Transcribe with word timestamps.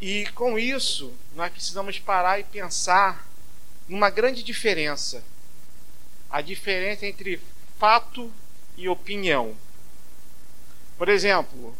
E 0.00 0.26
com 0.34 0.58
isso, 0.58 1.12
nós 1.34 1.50
precisamos 1.50 1.98
parar 1.98 2.38
e 2.38 2.44
pensar 2.44 3.26
numa 3.88 4.10
grande 4.10 4.42
diferença. 4.42 5.22
A 6.30 6.40
diferença 6.40 7.06
entre 7.06 7.40
fato 7.78 8.32
e 8.76 8.88
opinião. 8.88 9.56
Por 10.98 11.08
exemplo, 11.08 11.74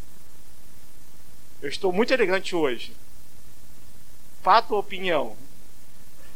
eu 1.61 1.69
estou 1.69 1.91
muito 1.91 2.13
elegante 2.13 2.55
hoje. 2.55 2.93
Fato 4.41 4.73
ou 4.73 4.79
opinião? 4.79 5.35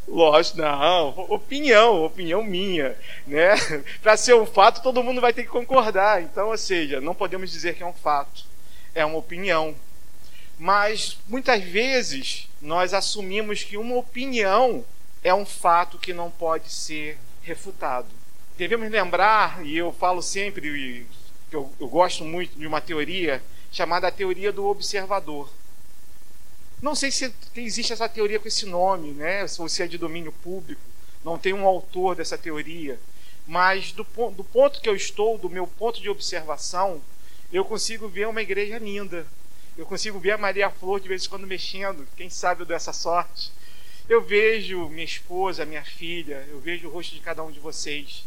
Lógico, 0.06 0.58
não. 0.58 1.10
Opinião, 1.28 2.04
opinião 2.04 2.42
minha, 2.42 2.96
né? 3.26 3.54
Para 4.02 4.16
ser 4.16 4.34
um 4.34 4.44
fato, 4.44 4.82
todo 4.82 5.02
mundo 5.02 5.20
vai 5.20 5.32
ter 5.32 5.44
que 5.44 5.48
concordar. 5.48 6.22
Então, 6.22 6.48
ou 6.48 6.58
seja, 6.58 7.00
não 7.00 7.14
podemos 7.14 7.50
dizer 7.50 7.74
que 7.74 7.82
é 7.82 7.86
um 7.86 7.92
fato, 7.92 8.44
é 8.94 9.04
uma 9.04 9.16
opinião. 9.16 9.74
Mas 10.62 11.18
muitas 11.26 11.60
vezes 11.60 12.48
nós 12.60 12.94
assumimos 12.94 13.64
que 13.64 13.76
uma 13.76 13.96
opinião 13.96 14.84
é 15.20 15.34
um 15.34 15.44
fato 15.44 15.98
que 15.98 16.12
não 16.12 16.30
pode 16.30 16.72
ser 16.72 17.18
refutado. 17.42 18.06
Devemos 18.56 18.88
lembrar, 18.88 19.66
e 19.66 19.76
eu 19.76 19.92
falo 19.92 20.22
sempre, 20.22 21.04
que 21.50 21.56
eu, 21.56 21.68
eu 21.80 21.88
gosto 21.88 22.24
muito 22.24 22.56
de 22.56 22.64
uma 22.64 22.80
teoria 22.80 23.42
chamada 23.72 24.06
a 24.06 24.12
teoria 24.12 24.52
do 24.52 24.64
observador. 24.66 25.52
Não 26.80 26.94
sei 26.94 27.10
se 27.10 27.34
existe 27.56 27.92
essa 27.92 28.08
teoria 28.08 28.38
com 28.38 28.46
esse 28.46 28.64
nome, 28.64 29.10
né? 29.10 29.44
ou 29.58 29.68
se 29.68 29.82
é 29.82 29.88
de 29.88 29.98
domínio 29.98 30.30
público, 30.30 30.80
não 31.24 31.36
tem 31.36 31.52
um 31.52 31.66
autor 31.66 32.14
dessa 32.14 32.38
teoria, 32.38 33.00
mas 33.48 33.90
do, 33.90 34.04
do 34.30 34.44
ponto 34.44 34.80
que 34.80 34.88
eu 34.88 34.94
estou, 34.94 35.36
do 35.38 35.50
meu 35.50 35.66
ponto 35.66 36.00
de 36.00 36.08
observação, 36.08 37.02
eu 37.52 37.64
consigo 37.64 38.06
ver 38.06 38.28
uma 38.28 38.42
igreja 38.42 38.78
linda. 38.78 39.26
Eu 39.76 39.86
consigo 39.86 40.18
ver 40.18 40.32
a 40.32 40.38
Maria 40.38 40.68
Flor 40.68 41.00
de 41.00 41.08
vez 41.08 41.24
em 41.24 41.28
quando 41.30 41.46
mexendo, 41.46 42.06
quem 42.14 42.28
sabe 42.28 42.60
eu 42.60 42.66
dou 42.66 42.76
essa 42.76 42.92
sorte. 42.92 43.50
Eu 44.06 44.20
vejo 44.20 44.88
minha 44.90 45.04
esposa, 45.04 45.64
minha 45.64 45.82
filha, 45.82 46.44
eu 46.50 46.60
vejo 46.60 46.88
o 46.88 46.92
rosto 46.92 47.14
de 47.14 47.20
cada 47.20 47.42
um 47.42 47.50
de 47.50 47.58
vocês. 47.58 48.26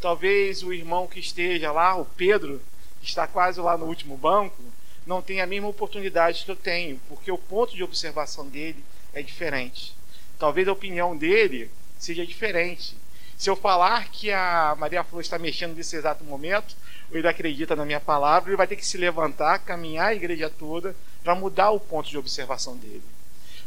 Talvez 0.00 0.62
o 0.62 0.72
irmão 0.72 1.06
que 1.06 1.20
esteja 1.20 1.70
lá, 1.70 1.94
o 1.96 2.06
Pedro, 2.06 2.62
que 3.00 3.06
está 3.06 3.26
quase 3.26 3.60
lá 3.60 3.76
no 3.76 3.84
último 3.84 4.16
banco, 4.16 4.62
não 5.06 5.20
tenha 5.20 5.44
a 5.44 5.46
mesma 5.46 5.68
oportunidade 5.68 6.44
que 6.44 6.50
eu 6.50 6.56
tenho, 6.56 6.98
porque 7.08 7.30
o 7.30 7.36
ponto 7.36 7.76
de 7.76 7.84
observação 7.84 8.48
dele 8.48 8.82
é 9.12 9.20
diferente. 9.20 9.94
Talvez 10.38 10.66
a 10.66 10.72
opinião 10.72 11.14
dele 11.14 11.70
seja 11.98 12.24
diferente. 12.26 12.96
Se 13.36 13.50
eu 13.50 13.56
falar 13.56 14.08
que 14.08 14.32
a 14.32 14.74
Maria 14.78 15.04
Flor 15.04 15.20
está 15.20 15.38
mexendo 15.38 15.76
nesse 15.76 15.94
exato 15.94 16.24
momento, 16.24 16.74
ele 17.10 17.28
acredita 17.28 17.76
na 17.76 17.84
minha 17.84 18.00
palavra, 18.00 18.50
ele 18.50 18.56
vai 18.56 18.66
ter 18.66 18.76
que 18.76 18.86
se 18.86 18.96
levantar, 18.96 19.58
caminhar 19.60 20.08
a 20.08 20.14
igreja 20.14 20.50
toda 20.50 20.94
para 21.22 21.34
mudar 21.34 21.70
o 21.70 21.80
ponto 21.80 22.08
de 22.08 22.18
observação 22.18 22.76
dele. 22.76 23.02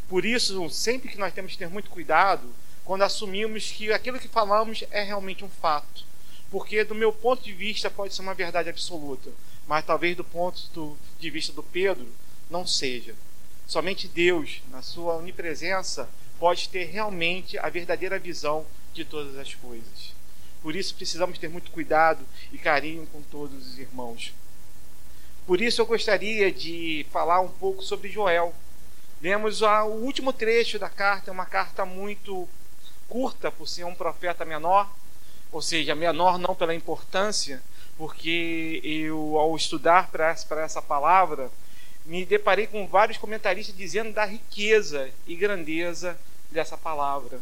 Por 0.08 0.26
isso, 0.26 0.70
sempre 0.70 1.10
que 1.10 1.18
nós 1.18 1.34
temos 1.34 1.54
que 1.54 1.58
ter 1.58 1.70
muito 1.70 1.90
cuidado 1.90 2.48
quando 2.84 3.04
assumimos 3.04 3.72
que 3.72 3.92
aquilo 3.94 4.20
que 4.20 4.28
falamos 4.28 4.84
é 4.92 5.04
realmente 5.04 5.46
um 5.46 5.50
fato. 5.50 6.04
Porque, 6.50 6.84
do 6.84 6.96
meu 6.96 7.14
ponto 7.14 7.44
de 7.44 7.54
vista, 7.54 7.92
pode 7.92 8.14
ser 8.14 8.22
uma 8.24 8.34
verdade 8.34 8.70
absoluta 8.70 9.30
mas 9.70 9.86
talvez 9.86 10.18
do 10.18 10.24
ponto 10.24 10.98
de 11.20 11.30
vista 11.30 11.54
do 11.54 11.62
Pedro, 11.62 12.08
não 12.50 12.66
seja. 12.66 13.14
Somente 13.68 14.08
Deus, 14.08 14.64
na 14.72 14.82
sua 14.82 15.18
onipresença, 15.18 16.10
pode 16.40 16.68
ter 16.70 16.86
realmente 16.86 17.56
a 17.60 17.70
verdadeira 17.70 18.18
visão 18.18 18.66
de 18.96 19.06
todas 19.06 19.38
as 19.38 19.54
coisas. 19.54 20.16
Por 20.62 20.76
isso 20.76 20.96
precisamos 20.96 21.38
ter 21.38 21.50
muito 21.50 21.72
cuidado 21.72 22.26
e 22.52 22.58
carinho 22.58 23.08
com 23.08 23.22
todos 23.22 23.68
os 23.68 23.80
irmãos. 23.80 24.34
Por 25.48 25.62
isso 25.62 25.82
eu 25.82 25.86
gostaria 25.86 26.52
de 26.52 27.06
falar 27.12 27.40
um 27.40 27.50
pouco 27.50 27.82
sobre 27.82 28.10
Joel. 28.10 28.54
Lemos 29.22 29.62
o 29.62 29.88
último 29.88 30.32
trecho 30.32 30.78
da 30.78 30.90
carta, 30.90 31.32
é 31.32 31.34
uma 31.34 31.46
carta 31.46 31.86
muito 31.86 32.48
curta 33.08 33.52
por 33.52 33.68
ser 33.68 33.84
um 33.84 33.96
profeta 33.96 34.46
menor, 34.46 34.90
ou 35.52 35.62
seja, 35.62 35.96
menor 35.96 36.38
não 36.38 36.54
pela 36.54 36.76
importância, 36.76 37.62
porque 37.98 38.80
eu, 38.84 39.38
ao 39.38 39.56
estudar 39.56 40.10
para 40.10 40.38
essa 40.64 40.82
palavra, 40.82 41.52
me 42.06 42.26
deparei 42.26 42.68
com 42.68 42.88
vários 42.88 43.18
comentaristas 43.18 43.76
dizendo 43.76 44.14
da 44.14 44.26
riqueza 44.26 45.10
e 45.28 45.36
grandeza 45.36 46.18
dessa 46.52 46.78
palavra. 46.78 47.40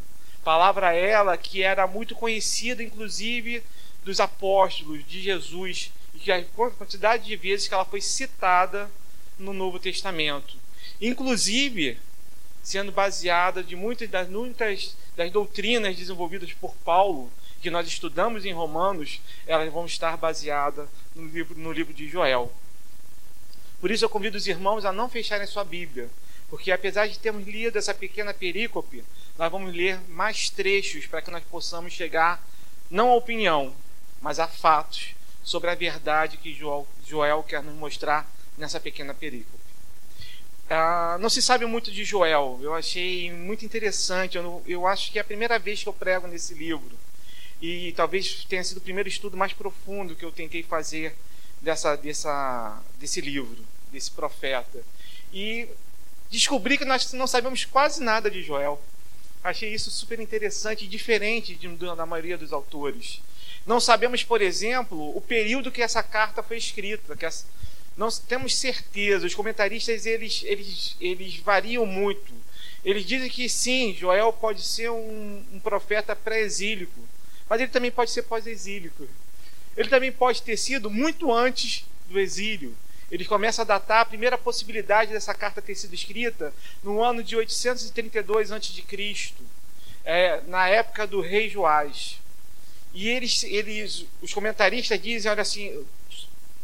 Palavra 0.48 0.94
ela 0.94 1.36
que 1.36 1.62
era 1.62 1.86
muito 1.86 2.16
conhecida, 2.16 2.82
inclusive, 2.82 3.62
dos 4.06 4.22
apóstolos 4.22 5.06
de 5.06 5.22
Jesus, 5.22 5.92
e 6.16 6.20
que 6.20 6.32
a 6.32 6.42
quantidade 6.46 7.26
de 7.26 7.36
vezes 7.36 7.68
que 7.68 7.74
ela 7.74 7.84
foi 7.84 8.00
citada 8.00 8.90
no 9.38 9.52
Novo 9.52 9.78
Testamento. 9.78 10.56
Inclusive, 11.02 12.00
sendo 12.64 12.94
baseada 12.94 13.62
de 13.62 13.76
muitas 13.76 14.10
das, 14.10 14.30
muitas 14.30 14.96
das 15.18 15.30
doutrinas 15.34 15.98
desenvolvidas 15.98 16.54
por 16.54 16.74
Paulo, 16.78 17.30
que 17.62 17.70
nós 17.70 17.86
estudamos 17.86 18.46
em 18.46 18.54
Romanos, 18.54 19.20
elas 19.46 19.70
vão 19.70 19.86
estar 19.86 20.16
baseadas 20.16 20.88
no 21.14 21.28
livro, 21.28 21.60
no 21.60 21.74
livro 21.74 21.94
de 21.94 22.08
Joel. 22.08 22.50
Por 23.82 23.92
isso 23.92 24.06
eu 24.06 24.10
convido 24.10 24.38
os 24.38 24.48
irmãos 24.48 24.86
a 24.86 24.94
não 24.94 25.10
fecharem 25.10 25.46
sua 25.46 25.66
Bíblia, 25.66 26.10
porque 26.50 26.72
apesar 26.72 27.08
de 27.08 27.20
termos 27.20 27.46
lido 27.46 27.78
essa 27.78 27.94
pequena 27.94 28.34
perícope, 28.34 29.04
nós 29.38 29.52
vamos 29.52 29.74
ler 29.74 30.00
mais 30.10 30.50
trechos 30.50 31.06
para 31.06 31.22
que 31.22 31.32
nós 31.32 31.44
possamos 31.44 31.94
chegar 31.94 32.42
não 32.90 33.10
à 33.10 33.16
opinião, 33.16 33.76
mas 34.22 34.40
a 34.40 34.48
fatos 34.48 35.14
sobre 35.44 35.70
a 35.70 35.76
verdade 35.76 36.38
que 36.38 36.54
Joel, 36.54 37.44
quer 37.44 37.62
nos 37.62 37.76
mostrar 37.76 38.30
nessa 38.58 38.80
pequena 38.80 39.14
perícope. 39.14 39.58
Ah, 40.70 41.18
não 41.20 41.30
se 41.30 41.42
sabe 41.42 41.66
muito 41.66 41.92
de 41.92 42.04
Joel, 42.04 42.60
eu 42.62 42.74
achei 42.74 43.32
muito 43.32 43.64
interessante, 43.64 44.38
eu, 44.38 44.62
eu 44.68 44.86
acho 44.86 45.12
que 45.12 45.18
é 45.18 45.22
a 45.22 45.26
primeira 45.26 45.58
vez 45.58 45.82
que 45.82 45.88
eu 45.88 45.94
prego 45.94 46.28
nesse 46.28 46.54
livro 46.54 46.98
e 47.62 47.94
talvez 47.94 48.46
tenha 48.46 48.64
sido 48.64 48.78
o 48.78 48.82
primeiro 48.82 49.08
estudo 49.08 49.38
mais 49.38 49.54
profundo 49.54 50.16
que 50.16 50.26
eu 50.26 50.32
tentei 50.32 50.64
fazer 50.64 51.16
dessa, 51.62 51.96
dessa, 51.96 52.82
desse 53.00 53.22
livro, 53.22 53.64
desse 53.92 54.12
profeta. 54.12 54.84
E 55.34 55.68
descobri 56.30 56.78
que 56.78 56.86
nós 56.86 57.12
não 57.14 57.28
sabemos 57.28 57.66
quase 57.66 58.02
nada 58.02 58.30
de 58.30 58.42
Joel. 58.42 58.82
Achei 59.44 59.74
isso 59.74 59.90
super 59.92 60.20
interessante 60.20 60.86
e 60.86 60.88
diferente 60.88 61.56
de, 61.56 61.68
da 61.68 62.06
maioria 62.06 62.38
dos 62.38 62.52
autores. 62.52 63.22
Não 63.66 63.80
sabemos, 63.80 64.24
por 64.24 64.42
exemplo, 64.42 65.16
o 65.16 65.22
período 65.22 65.72
que 65.72 65.82
essa 65.82 66.02
carta 66.04 66.42
foi 66.42 66.58
escrita. 66.58 67.16
Que 67.16 67.26
essa, 67.26 67.46
não 67.96 68.10
temos 68.10 68.56
certeza. 68.56 69.26
Os 69.26 69.36
comentaristas 69.36 70.06
eles, 70.06 70.44
eles, 70.44 70.96
eles 71.00 71.38
variam 71.38 71.86
muito. 71.86 72.34
Eles 72.84 73.06
dizem 73.06 73.30
que 73.30 73.48
sim, 73.50 73.96
Joel 73.98 74.32
pode 74.34 74.62
ser 74.62 74.90
um, 74.90 75.44
um 75.54 75.60
profeta 75.60 76.16
pré-exílico 76.16 77.08
mas 77.50 77.62
ele 77.62 77.72
também 77.72 77.92
pode 77.92 78.12
ser 78.12 78.24
pós-exílico. 78.24 79.08
Ele 79.76 79.90
também 79.90 80.12
pode 80.12 80.42
ter 80.42 80.58
sido 80.58 80.90
muito 80.90 81.32
antes 81.32 81.86
do 82.10 82.20
exílio. 82.20 82.76
Ele 83.12 83.26
começa 83.26 83.62
a 83.62 83.66
datar 83.66 84.02
a 84.02 84.06
primeira 84.06 84.38
possibilidade 84.38 85.14
dessa 85.14 85.34
carta 85.34 85.62
ter 85.62 85.76
sido 85.76 85.94
escrita 85.94 86.54
no 86.84 87.02
ano 87.02 87.24
de 87.24 87.36
832 87.36 88.52
a.C., 88.52 89.34
é, 90.04 90.42
na 90.48 90.68
época 90.68 91.08
do 91.08 91.22
rei 91.22 91.50
Joás. 91.50 92.20
E 92.94 93.08
eles, 93.08 93.44
eles, 93.44 94.06
os 94.22 94.34
comentaristas 94.34 95.02
dizem, 95.02 95.32
olha 95.32 95.42
assim, 95.42 95.86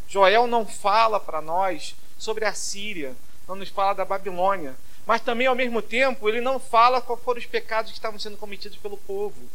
Joel 0.08 0.48
não 0.48 0.66
fala 0.66 1.20
para 1.20 1.42
nós 1.42 1.96
sobre 2.18 2.46
a 2.46 2.54
Síria, 2.54 3.16
não 3.48 3.56
nos 3.56 3.70
fala 3.70 3.94
da 3.94 4.06
Babilônia, 4.06 4.75
mas 5.06 5.22
também 5.22 5.48
ao 5.48 5.56
mesmo 5.56 5.81
tempo 5.81 6.30
ele 6.30 6.40
não 6.40 6.60
fala 6.60 7.02
quais 7.02 7.22
foram 7.22 7.40
os 7.40 7.46
pecados 7.46 7.92
que 7.92 7.98
estavam 7.98 8.20
sendo 8.20 8.38
cometidos 8.38 8.78
pelo 8.78 8.98
povo. 8.98 9.50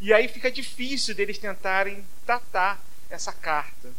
E 0.00 0.12
aí 0.12 0.28
fica 0.28 0.50
difícil 0.50 1.14
deles 1.14 1.38
tentarem 1.38 2.04
datar 2.26 2.80
essa 3.10 3.32
carta. 3.32 3.90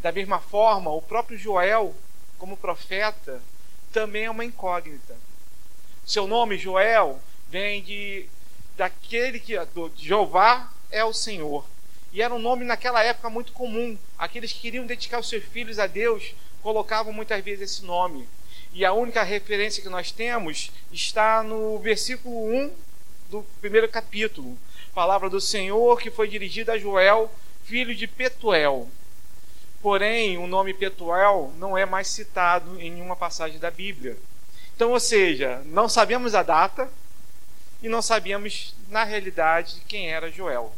Da 0.00 0.12
mesma 0.12 0.38
forma, 0.38 0.90
o 0.90 1.02
próprio 1.02 1.38
Joel, 1.38 1.94
como 2.38 2.56
profeta, 2.56 3.42
também 3.92 4.24
é 4.24 4.30
uma 4.30 4.44
incógnita. 4.44 5.16
Seu 6.04 6.26
nome, 6.26 6.58
Joel, 6.58 7.20
vem 7.48 7.82
de 7.82 8.28
daquele 8.76 9.40
que 9.40 9.58
do 9.66 9.90
Jeová 9.96 10.70
é 10.90 11.04
o 11.04 11.12
Senhor. 11.12 11.66
E 12.12 12.22
era 12.22 12.34
um 12.34 12.38
nome 12.38 12.64
naquela 12.64 13.02
época 13.02 13.28
muito 13.30 13.52
comum. 13.52 13.98
Aqueles 14.18 14.52
que 14.52 14.60
queriam 14.60 14.86
dedicar 14.86 15.18
os 15.18 15.28
seus 15.28 15.44
filhos 15.44 15.78
a 15.78 15.86
Deus 15.86 16.34
colocavam 16.62 17.12
muitas 17.12 17.42
vezes 17.42 17.70
esse 17.70 17.84
nome. 17.84 18.28
E 18.72 18.84
a 18.84 18.92
única 18.92 19.22
referência 19.22 19.82
que 19.82 19.88
nós 19.88 20.12
temos 20.12 20.70
está 20.92 21.42
no 21.42 21.78
versículo 21.78 22.54
1 22.54 22.72
do 23.30 23.42
primeiro 23.60 23.88
capítulo, 23.88 24.56
palavra 24.94 25.28
do 25.28 25.40
Senhor 25.40 26.00
que 26.00 26.10
foi 26.10 26.28
dirigida 26.28 26.74
a 26.74 26.78
Joel, 26.78 27.30
filho 27.64 27.94
de 27.94 28.06
Petuel. 28.06 28.88
Porém, 29.86 30.36
o 30.36 30.48
nome 30.48 30.74
Petuel 30.74 31.54
não 31.58 31.78
é 31.78 31.86
mais 31.86 32.08
citado 32.08 32.80
em 32.80 32.90
nenhuma 32.90 33.14
passagem 33.14 33.60
da 33.60 33.70
Bíblia. 33.70 34.18
Então, 34.74 34.90
ou 34.90 34.98
seja, 34.98 35.62
não 35.66 35.88
sabemos 35.88 36.34
a 36.34 36.42
data 36.42 36.90
e 37.80 37.88
não 37.88 38.02
sabemos, 38.02 38.74
na 38.88 39.04
realidade, 39.04 39.80
quem 39.86 40.10
era 40.10 40.28
Joel. 40.28 40.74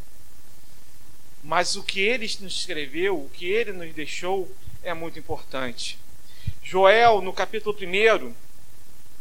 Mas 1.42 1.74
o 1.74 1.82
que 1.82 2.02
ele 2.02 2.26
nos 2.42 2.58
escreveu, 2.58 3.18
o 3.18 3.30
que 3.30 3.50
ele 3.50 3.72
nos 3.72 3.94
deixou, 3.94 4.46
é 4.82 4.92
muito 4.92 5.18
importante. 5.18 5.98
Joel, 6.62 7.22
no 7.22 7.32
capítulo 7.32 7.74
1, 7.74 8.34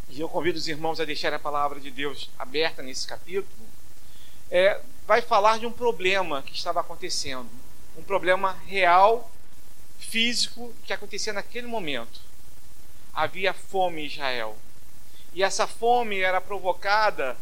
e 0.10 0.20
eu 0.20 0.28
convido 0.28 0.58
os 0.58 0.68
irmãos 0.68 1.00
a 1.00 1.06
deixar 1.06 1.34
a 1.34 1.40
palavra 1.40 1.80
de 1.80 1.92
Deus 1.92 2.30
aberta 2.38 2.84
nesse 2.84 3.08
capítulo, 3.08 3.66
é, 4.52 4.82
vai 5.08 5.22
falar 5.22 5.60
de 5.60 5.66
um 5.66 5.72
problema 5.72 6.42
que 6.42 6.54
estava 6.54 6.82
acontecendo, 6.82 7.48
um 7.98 8.04
problema 8.04 8.52
real, 8.68 9.32
físico, 9.98 10.74
que 10.86 10.94
acontecia 10.94 11.34
naquele 11.34 11.68
momento. 11.68 12.22
Havia 13.14 13.54
fome 13.54 14.04
em 14.04 14.06
Israel. 14.06 14.58
E 15.34 15.44
essa 15.44 15.68
fome 15.68 16.20
era 16.20 16.42
provocada 16.42 17.38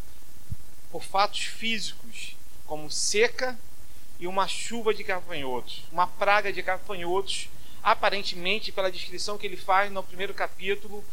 por 0.90 1.02
fatos 1.02 1.44
físicos, 1.44 2.36
como 2.66 2.90
seca 2.90 3.58
e 4.18 4.26
uma 4.26 4.48
chuva 4.48 4.94
de 4.94 5.02
gafanhotos, 5.02 5.84
uma 5.92 6.06
praga 6.06 6.52
de 6.52 6.62
gafanhotos, 6.62 7.48
aparentemente, 7.82 8.72
pela 8.72 8.90
descrição 8.90 9.38
que 9.38 9.46
ele 9.46 9.56
faz 9.56 9.92
no 9.92 10.02
primeiro 10.02 10.34
capítulo, 10.34 11.04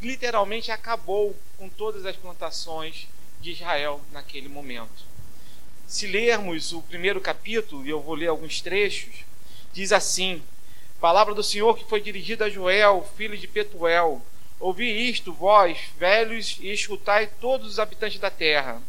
literalmente 0.00 0.70
acabou 0.70 1.36
com 1.58 1.68
todas 1.68 2.06
as 2.06 2.16
plantações 2.16 3.08
de 3.40 3.52
Israel 3.52 4.00
naquele 4.12 4.48
momento. 4.48 5.04
Se 5.86 6.06
lermos 6.06 6.72
o 6.72 6.80
primeiro 6.82 7.20
capítulo, 7.20 7.84
e 7.84 7.90
eu 7.90 8.00
vou 8.00 8.14
ler 8.14 8.28
alguns 8.28 8.60
trechos, 8.60 9.24
diz 9.72 9.92
assim: 9.92 10.42
Palavra 11.02 11.34
do 11.34 11.42
Senhor 11.42 11.76
que 11.76 11.84
foi 11.84 12.00
dirigida 12.00 12.44
a 12.44 12.48
Joel, 12.48 13.04
filho 13.16 13.36
de 13.36 13.48
Petuel. 13.48 14.22
Ouvi 14.60 15.10
isto, 15.10 15.32
vós, 15.32 15.76
velhos, 15.98 16.58
e 16.60 16.72
escutai 16.72 17.28
todos 17.40 17.72
os 17.72 17.80
habitantes 17.80 18.20
da 18.20 18.30
terra. 18.30 18.80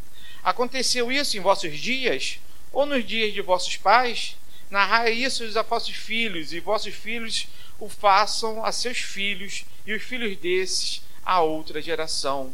Aconteceu 0.44 1.12
isso 1.12 1.36
em 1.36 1.40
vossos 1.40 1.76
dias, 1.76 2.38
ou 2.72 2.86
nos 2.86 3.04
dias 3.04 3.34
de 3.34 3.42
vossos 3.42 3.78
pais? 3.78 4.38
Narrai 4.70 5.12
isso 5.12 5.44
a 5.58 5.64
vossos 5.64 5.96
filhos, 5.96 6.54
e 6.54 6.60
vossos 6.60 6.94
filhos 6.94 7.48
o 7.80 7.90
façam 7.90 8.64
a 8.64 8.72
seus 8.72 9.00
filhos, 9.00 9.66
e 9.84 9.92
os 9.92 10.04
filhos 10.04 10.38
desses 10.38 11.02
a 11.26 11.42
outra 11.42 11.82
geração. 11.82 12.54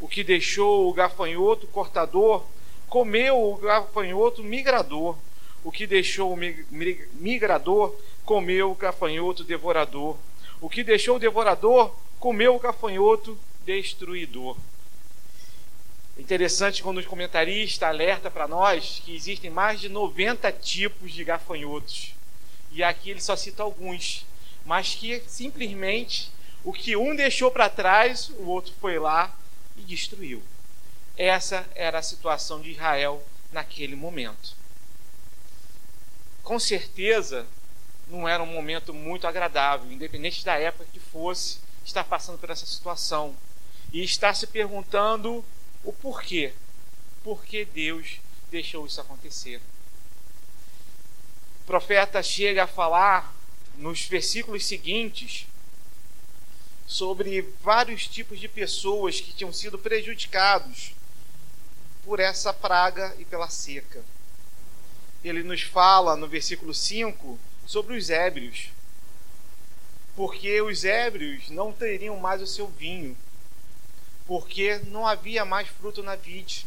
O 0.00 0.08
que 0.08 0.24
deixou 0.24 0.88
o 0.88 0.94
gafanhoto 0.94 1.66
cortador, 1.66 2.42
comeu 2.88 3.38
o 3.38 3.56
gafanhoto 3.58 4.42
migrador. 4.42 5.14
O 5.62 5.70
que 5.70 5.86
deixou 5.86 6.32
o 6.32 6.38
migrador, 7.12 7.94
comeu 8.24 8.70
o 8.70 8.74
gafanhoto 8.74 9.44
devorador. 9.44 10.16
O 10.60 10.68
que 10.68 10.82
deixou 10.82 11.16
o 11.16 11.20
devorador, 11.20 11.94
comeu 12.18 12.54
o 12.54 12.58
gafanhoto 12.58 13.38
destruidor. 13.64 14.56
Interessante 16.16 16.82
quando 16.82 16.98
os 16.98 17.06
comentaristas 17.06 17.88
alerta 17.88 18.30
para 18.30 18.46
nós 18.46 19.02
que 19.04 19.14
existem 19.14 19.50
mais 19.50 19.80
de 19.80 19.88
90 19.88 20.50
tipos 20.52 21.12
de 21.12 21.24
gafanhotos. 21.24 22.14
E 22.70 22.82
aqui 22.82 23.10
ele 23.10 23.20
só 23.20 23.36
cita 23.36 23.62
alguns, 23.62 24.24
mas 24.64 24.94
que 24.94 25.22
simplesmente 25.26 26.30
o 26.62 26.72
que 26.72 26.96
um 26.96 27.14
deixou 27.14 27.50
para 27.50 27.68
trás, 27.68 28.30
o 28.38 28.46
outro 28.46 28.72
foi 28.80 28.98
lá 28.98 29.36
e 29.76 29.82
destruiu. 29.82 30.42
Essa 31.16 31.68
era 31.74 31.98
a 31.98 32.02
situação 32.02 32.60
de 32.60 32.70
Israel 32.70 33.22
naquele 33.52 33.94
momento. 33.94 34.56
Com 36.42 36.58
certeza, 36.58 37.46
não 38.08 38.28
era 38.28 38.42
um 38.42 38.46
momento 38.46 38.92
muito 38.92 39.26
agradável, 39.26 39.90
independente 39.90 40.44
da 40.44 40.58
época 40.58 40.86
que 40.92 41.00
fosse, 41.00 41.58
estar 41.84 42.04
passando 42.04 42.38
por 42.38 42.50
essa 42.50 42.66
situação 42.66 43.36
e 43.92 44.02
estar 44.02 44.34
se 44.34 44.46
perguntando 44.46 45.44
o 45.82 45.92
porquê. 45.92 46.52
Por 47.22 47.44
que 47.44 47.64
Deus 47.64 48.18
deixou 48.50 48.86
isso 48.86 49.00
acontecer? 49.00 49.60
O 51.62 51.66
profeta 51.66 52.22
chega 52.22 52.64
a 52.64 52.66
falar 52.66 53.34
nos 53.76 54.04
versículos 54.04 54.66
seguintes 54.66 55.46
sobre 56.86 57.42
vários 57.62 58.06
tipos 58.06 58.38
de 58.38 58.48
pessoas 58.48 59.20
que 59.20 59.32
tinham 59.32 59.52
sido 59.52 59.78
prejudicados 59.78 60.94
por 62.04 62.20
essa 62.20 62.52
praga 62.52 63.14
e 63.18 63.24
pela 63.24 63.48
seca. 63.48 64.04
Ele 65.24 65.42
nos 65.42 65.62
fala 65.62 66.14
no 66.16 66.28
versículo 66.28 66.74
5 66.74 67.38
sobre 67.66 67.96
os 67.96 68.10
ébrios, 68.10 68.68
porque 70.14 70.60
os 70.60 70.84
ébrios 70.84 71.50
não 71.50 71.72
teriam 71.72 72.16
mais 72.16 72.40
o 72.40 72.46
seu 72.46 72.66
vinho, 72.66 73.16
porque 74.26 74.78
não 74.86 75.06
havia 75.06 75.44
mais 75.44 75.68
fruto 75.68 76.02
na 76.02 76.16
vide. 76.16 76.66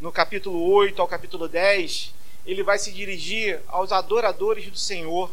No 0.00 0.12
capítulo 0.12 0.62
8 0.72 1.00
ao 1.00 1.08
capítulo 1.08 1.48
10, 1.48 2.14
ele 2.46 2.62
vai 2.62 2.78
se 2.78 2.92
dirigir 2.92 3.60
aos 3.68 3.92
adoradores 3.92 4.70
do 4.70 4.78
Senhor, 4.78 5.30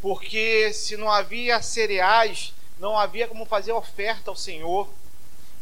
porque 0.00 0.72
se 0.72 0.96
não 0.96 1.10
havia 1.10 1.62
cereais, 1.62 2.52
não 2.78 2.98
havia 2.98 3.28
como 3.28 3.44
fazer 3.44 3.72
oferta 3.72 4.30
ao 4.30 4.36
Senhor, 4.36 4.88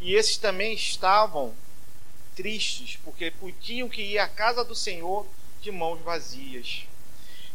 e 0.00 0.14
esses 0.14 0.36
também 0.36 0.74
estavam 0.74 1.54
tristes, 2.36 2.98
porque 3.04 3.32
tinham 3.60 3.88
que 3.88 4.02
ir 4.02 4.18
à 4.18 4.28
casa 4.28 4.64
do 4.64 4.74
Senhor 4.74 5.26
de 5.60 5.72
mãos 5.72 6.00
vazias. 6.00 6.86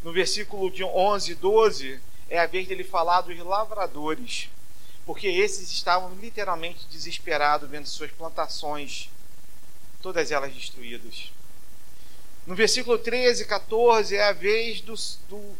No 0.04 0.12
versículo 0.12 0.70
de 0.70 0.84
11 0.84 1.32
e 1.32 1.36
12, 1.36 2.00
é 2.30 2.40
a 2.40 2.46
vez 2.46 2.68
dele 2.68 2.84
falar 2.84 3.22
dos 3.22 3.38
lavradores 3.40 4.50
porque 5.06 5.28
esses 5.28 5.72
estavam 5.72 6.14
literalmente 6.16 6.86
desesperados 6.90 7.70
vendo 7.70 7.88
suas 7.88 8.12
plantações, 8.12 9.10
todas 10.02 10.32
elas 10.32 10.54
destruídas. 10.54 11.32
No 12.48 12.56
versículo 12.56 12.98
13 12.98 13.44
e 13.44 13.46
14 13.46 14.16
é 14.16 14.24
a 14.24 14.34
vez 14.34 14.82
do, 14.82 14.96
do 15.30 15.56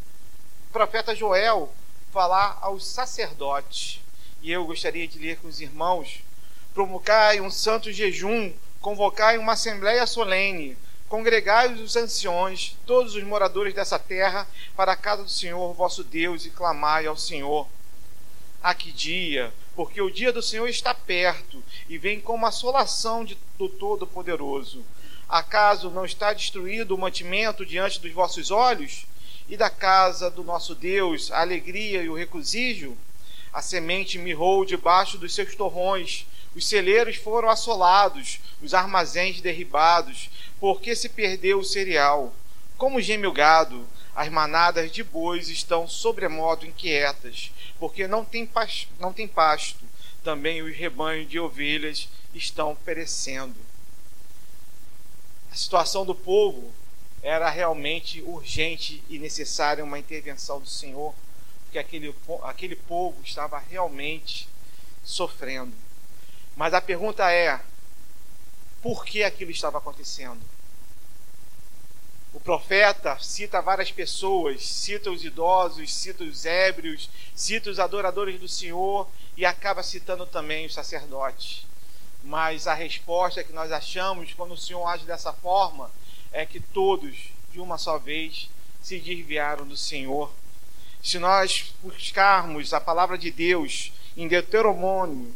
profeta 0.72 1.16
Joel 1.16 1.74
falar 2.12 2.58
aos 2.62 2.86
sacerdotes. 2.86 4.02
E 4.42 4.52
eu 4.52 4.66
gostaria 4.66 5.08
de 5.08 5.18
ler 5.20 5.38
com 5.38 5.48
os 5.48 5.62
irmãos: 5.62 6.22
promulgai 6.74 7.40
um 7.40 7.50
santo 7.50 7.92
jejum, 7.92 8.54
convocai 8.82 9.38
uma 9.38 9.54
assembleia 9.54 10.06
solene, 10.06 10.78
congregai 11.14 11.72
os 11.74 11.96
anciões, 11.96 12.76
todos 12.88 13.14
os 13.14 13.24
moradores 13.24 13.76
dessa 13.76 14.00
terra, 14.00 14.48
para 14.76 14.94
a 14.94 14.96
casa 14.96 15.22
do 15.22 15.30
Senhor 15.30 15.72
vosso 15.76 16.04
Deus, 16.04 16.44
e 16.44 16.50
clamai 16.50 17.06
ao 17.06 17.16
Senhor 17.16 17.68
a 18.64 18.74
que 18.74 18.92
dia? 18.92 19.54
Porque 19.76 20.02
o 20.02 20.10
dia 20.10 20.34
do 20.34 20.42
Senhor 20.42 20.68
está 20.68 20.92
perto 20.92 21.64
e 21.88 22.00
vem 22.00 22.20
como 22.20 22.48
assolação 22.48 23.24
de, 23.24 23.38
do 23.60 23.70
Todo-Poderoso. 23.70 24.84
Acaso 25.30 25.92
não 25.92 26.04
está 26.04 26.34
destruído 26.34 26.96
o 26.96 26.98
mantimento 26.98 27.64
diante 27.64 28.00
dos 28.00 28.12
vossos 28.12 28.50
olhos? 28.50 29.06
E 29.48 29.56
da 29.56 29.70
casa 29.70 30.32
do 30.32 30.44
nosso 30.44 30.74
Deus 30.74 31.30
a 31.30 31.42
alegria 31.42 32.02
e 32.02 32.10
o 32.10 32.16
recusijo? 32.16 32.98
A 33.54 33.62
semente 33.62 34.18
mirrou 34.18 34.66
debaixo 34.66 35.20
dos 35.20 35.36
seus 35.36 35.54
torrões, 35.54 36.26
os 36.56 36.68
celeiros 36.68 37.16
foram 37.16 37.50
assolados, 37.50 38.40
os 38.62 38.74
armazéns 38.74 39.42
derribados, 39.42 40.30
porque 40.64 40.96
se 40.96 41.10
perdeu 41.10 41.60
o 41.60 41.64
cereal. 41.66 42.34
Como 42.78 43.02
geme 43.02 43.28
o 43.28 43.34
gado, 43.34 43.86
as 44.16 44.30
manadas 44.30 44.90
de 44.94 45.04
bois 45.04 45.50
estão 45.50 45.90
sobremodo 45.90 46.66
inquietas, 46.66 47.52
porque 47.78 48.08
não 48.08 48.24
tem, 48.24 48.46
pasto, 48.46 48.88
não 48.98 49.12
tem 49.12 49.28
pasto. 49.28 49.84
Também 50.24 50.62
os 50.62 50.74
rebanhos 50.74 51.30
de 51.30 51.38
ovelhas 51.38 52.08
estão 52.34 52.78
perecendo. 52.78 53.58
A 55.52 55.56
situação 55.56 56.06
do 56.06 56.16
povo 56.16 56.72
era 57.22 57.50
realmente 57.50 58.22
urgente 58.22 59.04
e 59.10 59.20
necessária 59.20 59.84
uma 59.84 60.00
intervenção 60.00 60.62
do 60.62 60.70
Senhor, 60.70 61.14
porque 61.66 61.78
aquele, 61.78 62.16
aquele 62.44 62.78
povo 62.78 63.22
estava 63.22 63.60
realmente 63.60 64.48
sofrendo. 65.04 65.76
Mas 66.56 66.74
a 66.74 66.80
pergunta 66.80 67.30
é: 67.30 67.60
por 68.84 69.06
que 69.06 69.24
aquilo 69.24 69.50
estava 69.50 69.78
acontecendo? 69.78 70.42
O 72.34 72.40
profeta 72.40 73.18
cita 73.20 73.62
várias 73.62 73.92
pessoas, 73.92 74.68
cita 74.68 75.10
os 75.10 75.24
idosos, 75.24 75.94
cita 75.94 76.24
os 76.26 76.46
ébrios, 76.46 77.10
cita 77.34 77.70
os 77.70 77.80
adoradores 77.80 78.38
do 78.40 78.48
Senhor 78.48 79.08
e 79.38 79.46
acaba 79.46 79.82
citando 79.82 80.26
também 80.26 80.66
os 80.66 80.74
sacerdotes. 80.74 81.66
Mas 82.24 82.68
a 82.68 82.74
resposta 82.74 83.44
que 83.44 83.54
nós 83.54 83.72
achamos 83.72 84.34
quando 84.34 84.54
o 84.54 84.58
Senhor 84.58 84.86
age 84.86 85.06
dessa 85.06 85.32
forma 85.32 85.90
é 86.34 86.46
que 86.46 86.60
todos, 86.60 87.30
de 87.54 87.62
uma 87.62 87.78
só 87.78 87.98
vez, 87.98 88.50
se 88.82 89.00
desviaram 89.00 89.66
do 89.66 89.78
Senhor. 89.78 90.30
Se 91.02 91.20
nós 91.20 91.74
buscarmos 91.82 92.74
a 92.74 92.82
palavra 92.82 93.18
de 93.18 93.32
Deus 93.32 93.94
em 94.18 94.28
Deuteronômio, 94.28 95.34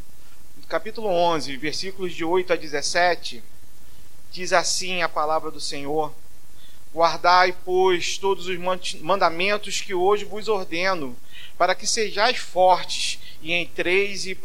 capítulo 0.68 1.08
11, 1.08 1.56
versículos 1.56 2.14
de 2.14 2.26
8 2.26 2.52
a 2.52 2.56
17, 2.58 3.42
diz 4.32 4.52
assim 4.52 5.02
a 5.02 5.08
palavra 5.08 5.50
do 5.50 5.62
Senhor 5.62 6.14
Guardai, 6.94 7.56
pois, 7.64 8.18
todos 8.18 8.48
os 8.48 8.58
mandamentos 9.02 9.80
que 9.80 9.94
hoje 9.94 10.26
vos 10.26 10.48
ordeno, 10.48 11.16
para 11.58 11.76
que 11.76 11.88
sejais 11.88 12.38
fortes 12.38 13.20
e 13.42 13.54
entreis 13.54 14.26
e, 14.26 14.38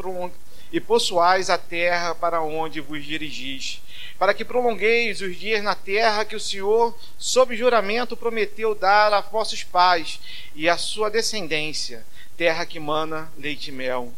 e 0.73 0.81
possuais 0.81 1.51
a 1.51 1.59
terra 1.59 2.15
para 2.15 2.41
onde 2.41 2.81
vos 2.81 3.05
dirigis, 3.05 3.83
para 4.19 4.35
que 4.35 4.45
prolongueis 4.45 5.21
os 5.23 5.37
dias 5.37 5.63
na 5.63 5.75
terra 5.75 6.25
que 6.25 6.37
o 6.37 6.41
Senhor, 6.41 6.97
sob 7.19 7.57
juramento, 7.57 8.17
prometeu 8.17 8.75
dar 8.75 9.13
a 9.13 9.21
vossos 9.23 9.65
pais 9.65 10.21
e 10.55 10.69
à 10.69 10.77
sua 10.77 11.11
descendência, 11.11 12.05
terra 12.37 12.65
que 12.67 12.79
mana 12.79 13.33
leite 13.39 13.71
e 13.71 13.73
mel. 13.73 14.13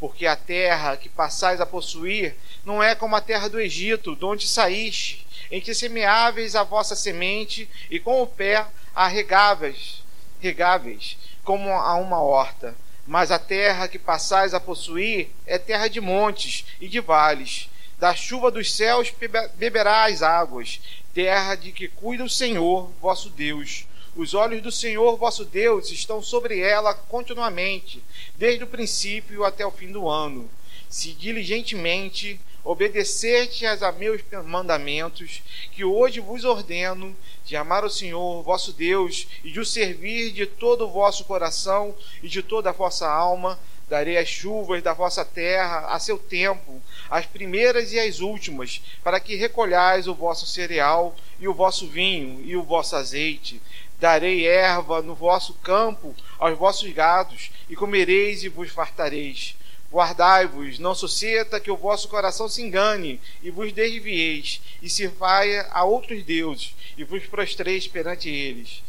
Porque 0.00 0.26
a 0.26 0.34
terra 0.34 0.96
que 0.96 1.10
passais 1.10 1.60
a 1.60 1.66
possuir 1.66 2.34
não 2.64 2.82
é 2.82 2.94
como 2.94 3.14
a 3.14 3.20
terra 3.20 3.48
do 3.48 3.60
Egito, 3.60 4.16
de 4.16 4.24
onde 4.24 4.48
saíste, 4.48 5.26
em 5.50 5.60
que 5.60 5.74
semeáveis 5.74 6.56
a 6.56 6.62
vossa 6.62 6.96
semente 6.96 7.68
e 7.90 8.00
com 8.00 8.22
o 8.22 8.26
pé 8.26 8.66
a 8.94 9.06
regáveis, 9.06 10.02
regáveis 10.40 11.18
como 11.44 11.70
a 11.70 11.94
uma 11.96 12.20
horta. 12.20 12.74
Mas 13.06 13.30
a 13.30 13.38
terra 13.38 13.88
que 13.88 13.98
passais 13.98 14.54
a 14.54 14.60
possuir 14.60 15.30
é 15.46 15.58
terra 15.58 15.88
de 15.88 16.00
montes 16.00 16.64
e 16.80 16.88
de 16.88 17.00
vales. 17.00 17.68
Da 17.98 18.14
chuva 18.14 18.50
dos 18.50 18.72
céus 18.74 19.12
beberá 19.56 20.04
as 20.04 20.22
águas, 20.22 20.80
terra 21.12 21.54
de 21.54 21.72
que 21.72 21.88
cuida 21.88 22.24
o 22.24 22.30
Senhor, 22.30 22.90
vosso 23.00 23.28
Deus. 23.28 23.84
Os 24.16 24.34
olhos 24.34 24.60
do 24.60 24.72
Senhor 24.72 25.16
vosso 25.16 25.44
Deus 25.44 25.90
estão 25.92 26.20
sobre 26.20 26.58
ela 26.58 26.92
continuamente, 26.92 28.02
desde 28.36 28.64
o 28.64 28.66
princípio 28.66 29.44
até 29.44 29.64
o 29.64 29.70
fim 29.70 29.92
do 29.92 30.08
ano. 30.08 30.50
Se 30.88 31.12
diligentemente 31.12 32.40
obedecerdes 32.64 33.82
a 33.82 33.92
meus 33.92 34.20
mandamentos, 34.44 35.42
que 35.70 35.84
hoje 35.84 36.18
vos 36.18 36.44
ordeno, 36.44 37.16
de 37.44 37.54
amar 37.54 37.84
o 37.84 37.90
Senhor 37.90 38.42
vosso 38.42 38.72
Deus 38.72 39.28
e 39.44 39.52
de 39.52 39.60
o 39.60 39.64
servir 39.64 40.32
de 40.32 40.44
todo 40.44 40.86
o 40.86 40.90
vosso 40.90 41.24
coração 41.24 41.94
e 42.20 42.28
de 42.28 42.42
toda 42.42 42.70
a 42.70 42.72
vossa 42.72 43.08
alma, 43.08 43.60
darei 43.88 44.16
as 44.18 44.28
chuvas 44.28 44.82
da 44.82 44.92
vossa 44.92 45.24
terra 45.24 45.86
a 45.86 45.98
seu 45.98 46.18
tempo, 46.18 46.80
as 47.08 47.26
primeiras 47.26 47.92
e 47.92 47.98
as 47.98 48.20
últimas, 48.20 48.80
para 49.02 49.18
que 49.18 49.34
recolhais 49.36 50.06
o 50.06 50.14
vosso 50.14 50.46
cereal 50.46 51.14
e 51.40 51.48
o 51.48 51.54
vosso 51.54 51.88
vinho 51.88 52.40
e 52.44 52.56
o 52.56 52.62
vosso 52.62 52.94
azeite. 52.94 53.60
Darei 54.00 54.46
erva 54.46 55.02
no 55.02 55.14
vosso 55.14 55.52
campo 55.54 56.16
aos 56.38 56.56
vossos 56.56 56.90
gados, 56.90 57.50
e 57.68 57.76
comereis 57.76 58.42
e 58.42 58.48
vos 58.48 58.70
fartareis. 58.70 59.54
Guardai-vos, 59.92 60.78
não 60.78 60.94
suceda 60.94 61.60
que 61.60 61.70
o 61.70 61.76
vosso 61.76 62.08
coração 62.08 62.48
se 62.48 62.62
engane 62.62 63.20
e 63.42 63.50
vos 63.50 63.72
desvieis, 63.72 64.62
e 64.80 64.88
sirvai 64.88 65.58
a 65.70 65.84
outros 65.84 66.24
deuses, 66.24 66.74
e 66.96 67.04
vos 67.04 67.26
prostreis 67.26 67.86
perante 67.86 68.30
eles. 68.30 68.82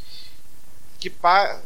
Que, 0.98 1.10
pa... 1.10 1.62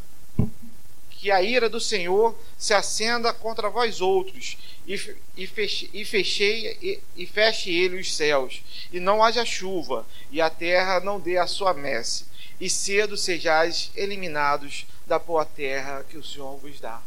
que 1.12 1.30
a 1.30 1.44
ira 1.44 1.70
do 1.70 1.80
Senhor 1.80 2.36
se 2.58 2.74
acenda 2.74 3.32
contra 3.32 3.70
vós 3.70 4.02
outros, 4.02 4.58
e, 4.88 4.94
e, 5.38 5.46
feche, 5.46 5.90
e, 5.94 6.04
fechei, 6.04 6.78
e, 6.82 7.00
e 7.16 7.28
feche 7.28 7.72
ele 7.72 8.00
os 8.00 8.16
céus, 8.16 8.64
e 8.92 9.00
não 9.00 9.24
haja 9.24 9.46
chuva, 9.46 10.04
e 10.32 10.42
a 10.42 10.50
terra 10.50 11.00
não 11.00 11.20
dê 11.20 11.38
a 11.38 11.46
sua 11.46 11.74
messe, 11.74 12.26
e 12.60 12.70
cedo 12.70 13.18
sejais 13.18 13.92
eliminados 13.96 14.86
da 15.06 15.20
boa 15.20 15.46
terra 15.46 16.04
que 16.04 16.18
o 16.18 16.24
Senhor 16.24 16.58
vos 16.58 16.80
dá 16.80 17.02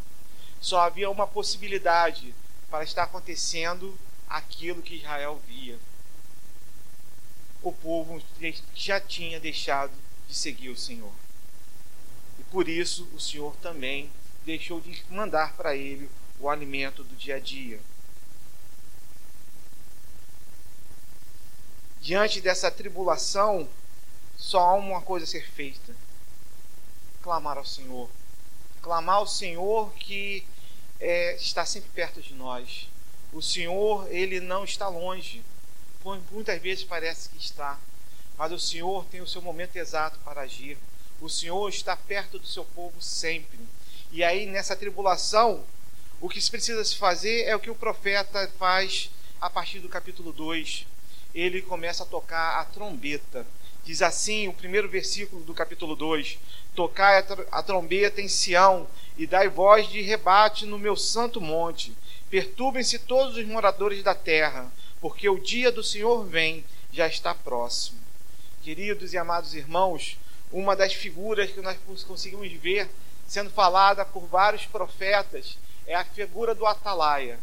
só 0.60 0.80
havia 0.80 1.08
uma 1.10 1.26
possibilidade 1.26 2.34
para 2.70 2.84
estar 2.84 3.04
acontecendo 3.04 3.96
aquilo 4.28 4.82
que 4.82 4.96
Israel 4.96 5.40
via. 5.46 5.78
O 7.62 7.72
povo 7.72 8.22
já 8.74 9.00
tinha 9.00 9.40
deixado 9.40 9.92
de 10.28 10.34
seguir 10.34 10.68
o 10.68 10.76
Senhor. 10.76 11.12
E 12.38 12.42
por 12.44 12.68
isso 12.68 13.08
o 13.14 13.20
Senhor 13.20 13.54
também 13.56 14.10
deixou 14.44 14.80
de 14.80 15.02
mandar 15.10 15.54
para 15.54 15.74
ele 15.74 16.08
o 16.38 16.48
alimento 16.48 17.02
do 17.02 17.16
dia 17.16 17.36
a 17.36 17.40
dia. 17.40 17.80
Diante 22.00 22.40
dessa 22.40 22.70
tribulação, 22.70 23.68
só 24.38 24.60
há 24.60 24.74
uma 24.74 25.02
coisa 25.02 25.24
a 25.24 25.28
ser 25.28 25.46
feita: 25.46 25.94
clamar 27.20 27.58
ao 27.58 27.64
Senhor 27.66 28.08
clamar 28.88 29.16
ao 29.16 29.26
Senhor 29.26 29.92
que 29.94 30.46
é, 31.00 31.36
está 31.36 31.64
sempre 31.66 31.90
perto 31.90 32.22
de 32.22 32.34
nós. 32.34 32.88
O 33.32 33.42
Senhor, 33.42 34.10
ele 34.10 34.40
não 34.40 34.64
está 34.64 34.88
longe. 34.88 35.42
Muitas 36.30 36.60
vezes 36.62 36.84
parece 36.84 37.28
que 37.28 37.36
está, 37.36 37.78
mas 38.38 38.50
o 38.50 38.58
Senhor 38.58 39.04
tem 39.06 39.20
o 39.20 39.26
seu 39.26 39.42
momento 39.42 39.76
exato 39.76 40.18
para 40.20 40.40
agir. 40.40 40.78
O 41.20 41.28
Senhor 41.28 41.68
está 41.68 41.96
perto 41.96 42.38
do 42.38 42.46
seu 42.46 42.64
povo 42.64 43.02
sempre. 43.02 43.58
E 44.10 44.24
aí, 44.24 44.46
nessa 44.46 44.74
tribulação, 44.74 45.62
o 46.20 46.28
que 46.28 46.40
se 46.40 46.50
precisa 46.50 46.82
se 46.82 46.96
fazer 46.96 47.42
é 47.42 47.54
o 47.54 47.60
que 47.60 47.70
o 47.70 47.74
profeta 47.74 48.50
faz 48.58 49.10
a 49.40 49.50
partir 49.50 49.80
do 49.80 49.88
capítulo 49.88 50.32
2. 50.32 50.86
Ele 51.34 51.60
começa 51.60 52.04
a 52.04 52.06
tocar 52.06 52.58
a 52.58 52.64
trombeta. 52.64 53.46
Diz 53.88 54.02
assim 54.02 54.48
o 54.48 54.52
primeiro 54.52 54.86
versículo 54.86 55.42
do 55.42 55.54
capítulo 55.54 55.96
2: 55.96 56.38
Tocai 56.74 57.24
a 57.50 57.62
trombeta 57.62 58.20
em 58.20 58.28
Sião 58.28 58.86
e 59.16 59.26
dai 59.26 59.48
voz 59.48 59.88
de 59.88 60.02
rebate 60.02 60.66
no 60.66 60.78
meu 60.78 60.94
santo 60.94 61.40
monte. 61.40 61.96
Perturbem-se 62.28 62.98
todos 62.98 63.38
os 63.38 63.46
moradores 63.46 64.02
da 64.02 64.14
terra, 64.14 64.70
porque 65.00 65.26
o 65.26 65.40
dia 65.40 65.72
do 65.72 65.82
Senhor 65.82 66.22
vem, 66.26 66.66
já 66.92 67.06
está 67.08 67.34
próximo. 67.34 67.98
Queridos 68.62 69.14
e 69.14 69.16
amados 69.16 69.54
irmãos, 69.54 70.18
uma 70.52 70.76
das 70.76 70.92
figuras 70.92 71.50
que 71.50 71.62
nós 71.62 71.78
conseguimos 72.06 72.52
ver 72.52 72.90
sendo 73.26 73.48
falada 73.48 74.04
por 74.04 74.26
vários 74.26 74.66
profetas 74.66 75.56
é 75.86 75.94
a 75.94 76.04
figura 76.04 76.54
do 76.54 76.66
atalaia. 76.66 77.40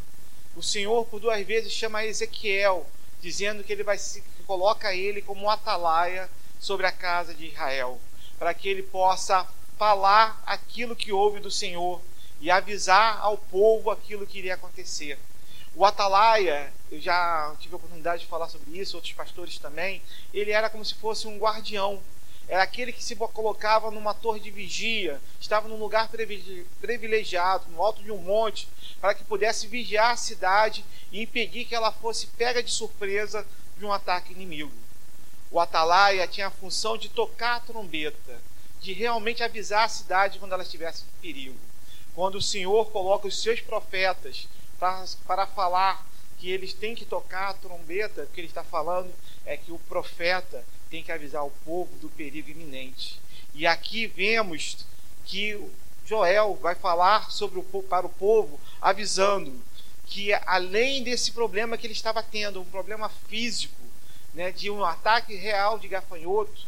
O 0.56 0.62
Senhor 0.62 1.08
por 1.08 1.20
duas 1.20 1.44
vezes 1.44 1.74
chama 1.74 2.06
Ezequiel, 2.06 2.86
dizendo 3.26 3.64
que 3.64 3.74
ele 3.74 3.84
vai 3.84 3.98
se 3.98 4.24
coloca 4.46 4.94
ele 4.94 5.20
como 5.20 5.50
atalaia 5.50 6.30
sobre 6.60 6.86
a 6.86 6.92
casa 6.92 7.34
de 7.34 7.48
Israel 7.48 8.00
para 8.38 8.54
que 8.54 8.70
ele 8.70 8.84
possa 8.84 9.48
falar 9.80 10.40
aquilo 10.46 10.96
que 10.96 11.12
ouve 11.12 11.40
do 11.40 11.50
Senhor 11.50 12.00
e 12.40 12.52
avisar 12.52 13.18
ao 13.20 13.36
povo 13.36 13.90
aquilo 13.90 14.28
que 14.28 14.38
iria 14.38 14.54
acontecer. 14.54 15.18
O 15.74 15.84
atalaia, 15.84 16.72
eu 16.92 17.02
já 17.02 17.56
tive 17.60 17.74
a 17.74 17.78
oportunidade 17.78 18.22
de 18.22 18.28
falar 18.28 18.48
sobre 18.48 18.78
isso, 18.78 18.96
outros 18.96 19.14
pastores 19.14 19.58
também, 19.58 20.04
ele 20.32 20.52
era 20.52 20.70
como 20.70 20.86
se 20.86 20.94
fosse 20.94 21.28
um 21.28 21.40
guardião. 21.40 22.00
Era 22.48 22.64
aquele 22.64 22.94
que 22.94 23.04
se 23.04 23.16
colocava 23.16 23.90
numa 23.90 24.14
torre 24.14 24.40
de 24.40 24.52
vigia, 24.52 25.20
estava 25.40 25.68
num 25.68 25.80
lugar 25.80 26.10
privilegiado, 26.80 27.66
no 27.72 27.82
alto 27.82 28.04
de 28.04 28.12
um 28.12 28.18
monte, 28.18 28.68
para 29.02 29.16
que 29.16 29.24
pudesse 29.24 29.68
vigiar 29.68 30.12
a 30.12 30.18
cidade 30.18 30.86
e 31.12 31.22
impedir 31.22 31.66
que 31.66 31.74
ela 31.74 31.92
fosse 31.92 32.28
pega 32.28 32.62
de 32.62 32.72
surpresa 32.72 33.46
de 33.78 33.86
um 33.86 33.92
ataque 33.92 34.34
inimigo. 34.34 34.72
O 35.50 35.60
atalaia 35.60 36.28
tinha 36.28 36.48
a 36.48 36.52
função 36.52 36.98
de 36.98 37.10
tocar 37.10 37.56
a 37.56 37.60
trombeta, 37.62 38.40
de 38.80 38.94
realmente 38.94 39.42
avisar 39.42 39.86
a 39.86 39.90
cidade 39.90 40.38
quando 40.38 40.54
ela 40.54 40.64
estivesse 40.64 41.04
em 41.04 41.22
perigo. 41.22 41.58
Quando 42.14 42.36
o 42.36 42.42
Senhor 42.42 42.92
coloca 42.92 43.28
os 43.28 43.42
seus 43.42 43.60
profetas 43.60 44.48
para, 44.80 45.48
falar 45.48 46.06
que 46.38 46.52
eles 46.52 46.74
têm 46.74 46.94
que 46.94 47.06
tocar 47.06 47.50
a 47.50 47.54
trombeta, 47.54 48.24
o 48.24 48.28
que 48.28 48.40
ele 48.40 48.48
está 48.48 48.64
falando 48.64 49.12
é 49.46 49.58
que 49.58 49.72
o 49.72 49.80
profeta 49.80 50.64
tem 50.90 51.04
que 51.04 51.12
avisar 51.12 51.46
o 51.46 51.52
povo 51.64 51.96
do 51.98 52.10
perigo 52.10 52.50
iminente. 52.50 53.20
E 53.54 53.66
aqui 53.66 54.08
vemos 54.08 54.86
que 55.26 55.60
Joel 56.06 56.56
vai 56.56 56.76
falar 56.76 57.32
sobre 57.32 57.60
o, 57.60 57.64
para 57.84 58.06
o 58.06 58.10
povo, 58.10 58.60
avisando 58.82 59.54
que 60.06 60.32
além 60.46 61.04
desse 61.04 61.32
problema 61.32 61.78
que 61.78 61.88
ele 61.88 61.94
estava 61.94 62.22
tendo, 62.22 62.62
um 62.62 62.66
problema 62.66 63.10
físico, 63.28 63.82
né, 64.36 64.52
de 64.52 64.70
um 64.70 64.84
ataque 64.84 65.34
real 65.36 65.80
de 65.80 65.88
gafanhoto. 65.88 66.68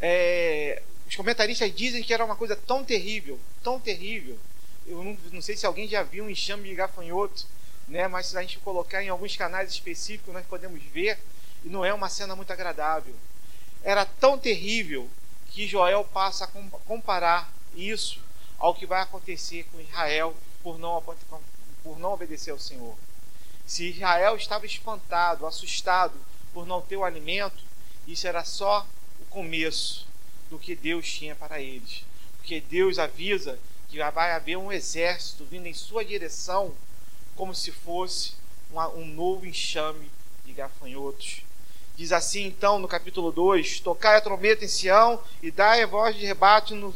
É, 0.00 0.82
os 1.06 1.14
comentaristas 1.14 1.74
dizem 1.74 2.02
que 2.02 2.14
era 2.14 2.24
uma 2.24 2.36
coisa 2.36 2.56
tão 2.56 2.82
terrível, 2.84 3.38
tão 3.62 3.78
terrível. 3.78 4.38
Eu 4.86 5.04
não, 5.04 5.16
não, 5.32 5.42
sei 5.42 5.56
se 5.56 5.66
alguém 5.66 5.86
já 5.86 6.02
viu 6.02 6.24
um 6.24 6.30
enxame 6.30 6.68
de 6.68 6.74
gafanhoto, 6.74 7.44
né, 7.88 8.08
mas 8.08 8.26
se 8.26 8.38
a 8.38 8.40
gente 8.40 8.58
colocar 8.60 9.02
em 9.02 9.08
alguns 9.08 9.36
canais 9.36 9.70
específicos, 9.70 10.32
nós 10.32 10.46
podemos 10.46 10.82
ver, 10.84 11.18
e 11.64 11.68
não 11.68 11.84
é 11.84 11.92
uma 11.92 12.08
cena 12.08 12.34
muito 12.34 12.52
agradável. 12.52 13.14
Era 13.82 14.04
tão 14.04 14.38
terrível 14.38 15.08
que 15.50 15.66
Joel 15.66 16.04
passa 16.04 16.44
a 16.44 16.78
comparar 16.86 17.52
isso 17.74 18.20
ao 18.58 18.74
que 18.74 18.86
vai 18.86 19.02
acontecer 19.02 19.64
com 19.72 19.80
Israel 19.80 20.34
por 20.62 20.78
não, 20.78 21.02
por 21.82 21.98
não 21.98 22.12
obedecer 22.12 22.50
ao 22.50 22.58
Senhor. 22.58 22.96
Se 23.66 23.90
Israel 23.90 24.36
estava 24.36 24.66
espantado, 24.66 25.46
assustado 25.46 26.14
por 26.52 26.66
não 26.66 26.80
ter 26.80 26.96
o 26.96 27.04
alimento, 27.04 27.62
isso 28.06 28.26
era 28.26 28.44
só 28.44 28.86
o 29.20 29.24
começo 29.26 30.06
do 30.50 30.58
que 30.58 30.74
Deus 30.74 31.10
tinha 31.10 31.34
para 31.34 31.60
eles. 31.60 32.04
Porque 32.38 32.60
Deus 32.60 32.98
avisa 32.98 33.58
que 33.88 33.98
vai 34.10 34.32
haver 34.32 34.56
um 34.56 34.72
exército 34.72 35.44
vindo 35.44 35.66
em 35.66 35.74
sua 35.74 36.04
direção, 36.04 36.74
como 37.36 37.54
se 37.54 37.70
fosse 37.70 38.34
um 38.94 39.04
novo 39.04 39.46
enxame 39.46 40.10
de 40.44 40.52
gafanhotos. 40.52 41.42
Diz 41.96 42.12
assim 42.12 42.46
então 42.46 42.78
no 42.78 42.88
capítulo 42.88 43.30
2: 43.30 43.80
Tocai 43.80 44.16
a 44.16 44.20
trombeta 44.20 44.64
em 44.64 44.68
Sião 44.68 45.22
e 45.42 45.50
dai 45.50 45.82
a 45.82 45.86
voz 45.86 46.16
de 46.16 46.24
rebate 46.26 46.74
no, 46.74 46.94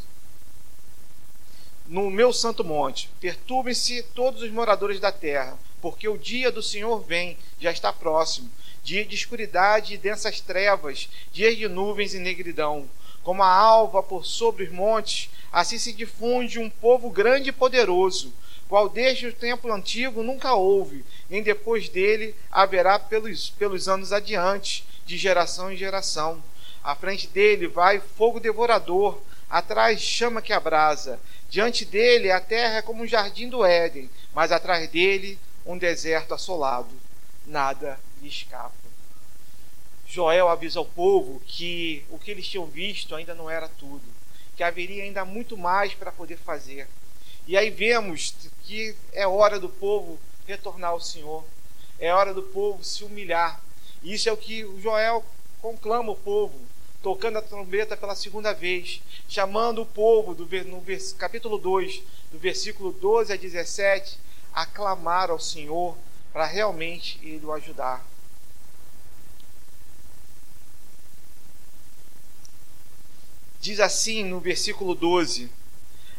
no 1.87 2.11
meu 2.11 2.33
santo 2.33 2.65
monte. 2.65 3.11
Perturbem-se 3.21 4.03
todos 4.15 4.43
os 4.43 4.50
moradores 4.50 4.99
da 5.00 5.12
terra, 5.12 5.59
porque 5.81 6.09
o 6.09 6.19
dia 6.19 6.50
do 6.50 6.62
Senhor 6.62 7.00
vem, 7.00 7.37
já 7.61 7.71
está 7.71 7.93
próximo 7.93 8.50
dia 8.87 9.05
de 9.05 9.17
escuridade 9.17 9.95
e 9.95 9.99
densas 9.99 10.41
trevas, 10.41 11.09
dias 11.33 11.57
de 11.57 11.67
nuvens 11.69 12.15
e 12.15 12.21
negridão. 12.21 12.88
Como 13.25 13.43
a 13.43 13.49
alva 13.49 14.00
por 14.00 14.25
sobre 14.25 14.62
os 14.62 14.71
montes, 14.71 15.29
assim 15.50 15.76
se 15.76 15.93
difunde 15.93 16.61
um 16.61 16.71
povo 16.71 17.11
grande 17.11 17.49
e 17.49 17.53
poderoso. 17.53 18.33
Qual 18.68 18.88
desde 18.88 19.28
o 19.28 19.32
tempo 19.32 19.70
antigo 19.70 20.23
nunca 20.23 20.54
houve, 20.54 21.04
nem 21.30 21.42
depois 21.42 21.88
dele 21.88 22.35
haverá 22.50 22.99
pelos, 22.99 23.50
pelos 23.50 23.88
anos 23.88 24.12
adiante, 24.12 24.87
de 25.04 25.16
geração 25.16 25.73
em 25.73 25.76
geração. 25.76 26.42
À 26.82 26.94
frente 26.94 27.26
dele 27.28 27.68
vai 27.68 28.00
fogo 28.00 28.40
devorador, 28.40 29.20
atrás 29.49 30.00
chama 30.00 30.42
que 30.42 30.52
abrasa. 30.52 31.20
Diante 31.49 31.85
dele 31.85 32.30
a 32.30 32.40
terra 32.40 32.78
é 32.78 32.82
como 32.82 33.02
um 33.02 33.06
jardim 33.06 33.49
do 33.49 33.64
Éden, 33.64 34.11
mas 34.35 34.50
atrás 34.50 34.88
dele 34.88 35.38
um 35.64 35.78
deserto 35.78 36.35
assolado. 36.35 36.90
Nada 37.46 37.99
lhe 38.20 38.28
escapa. 38.28 38.75
Joel 40.06 40.49
avisa 40.49 40.78
ao 40.78 40.85
povo 40.85 41.42
que 41.46 42.04
o 42.11 42.18
que 42.18 42.30
eles 42.30 42.49
tinham 42.49 42.66
visto 42.66 43.14
ainda 43.14 43.35
não 43.35 43.50
era 43.50 43.68
tudo, 43.68 44.02
que 44.56 44.62
haveria 44.62 45.02
ainda 45.02 45.25
muito 45.25 45.56
mais 45.56 45.94
para 45.94 46.12
poder 46.12 46.37
fazer. 46.37 46.88
E 47.47 47.57
aí 47.57 47.71
vemos 47.71 48.35
que 48.65 48.97
é 49.12 49.26
hora 49.26 49.61
do 49.61 49.69
povo 49.69 50.19
retornar 50.47 50.91
ao 50.91 51.00
Senhor, 51.00 51.45
é 51.99 52.12
hora 52.12 52.35
do 52.35 52.43
povo 52.43 52.83
se 52.83 53.05
humilhar. 53.05 53.62
E 54.03 54.15
isso 54.15 54.29
é 54.29 54.33
o 54.33 54.37
que 54.37 54.65
o 54.65 54.81
Joel 54.81 55.25
conclama 55.62 56.12
o 56.12 56.17
povo, 56.17 56.61
tocando 57.03 57.38
a 57.38 57.43
trombeta 57.43 57.97
pela 57.97 58.17
segunda 58.17 58.53
vez, 58.53 59.00
chamando 59.29 59.83
o 59.83 59.87
povo, 59.87 60.35
do, 60.35 60.47
no 60.65 60.83
capítulo 61.17 61.57
2, 61.59 62.03
do 62.33 62.38
versículo 62.38 62.93
12 62.93 63.33
a 63.33 63.37
17, 63.37 64.19
a 64.53 64.67
clamar 64.67 65.31
ao 65.31 65.38
Senhor 65.38 65.97
para 66.33 66.47
realmente 66.47 67.21
ele 67.23 67.47
o 67.47 67.53
ajudar. 67.53 68.05
Diz 73.61 73.81
assim 73.81 74.25
no 74.25 74.38
versículo 74.38 74.95
12: 74.95 75.50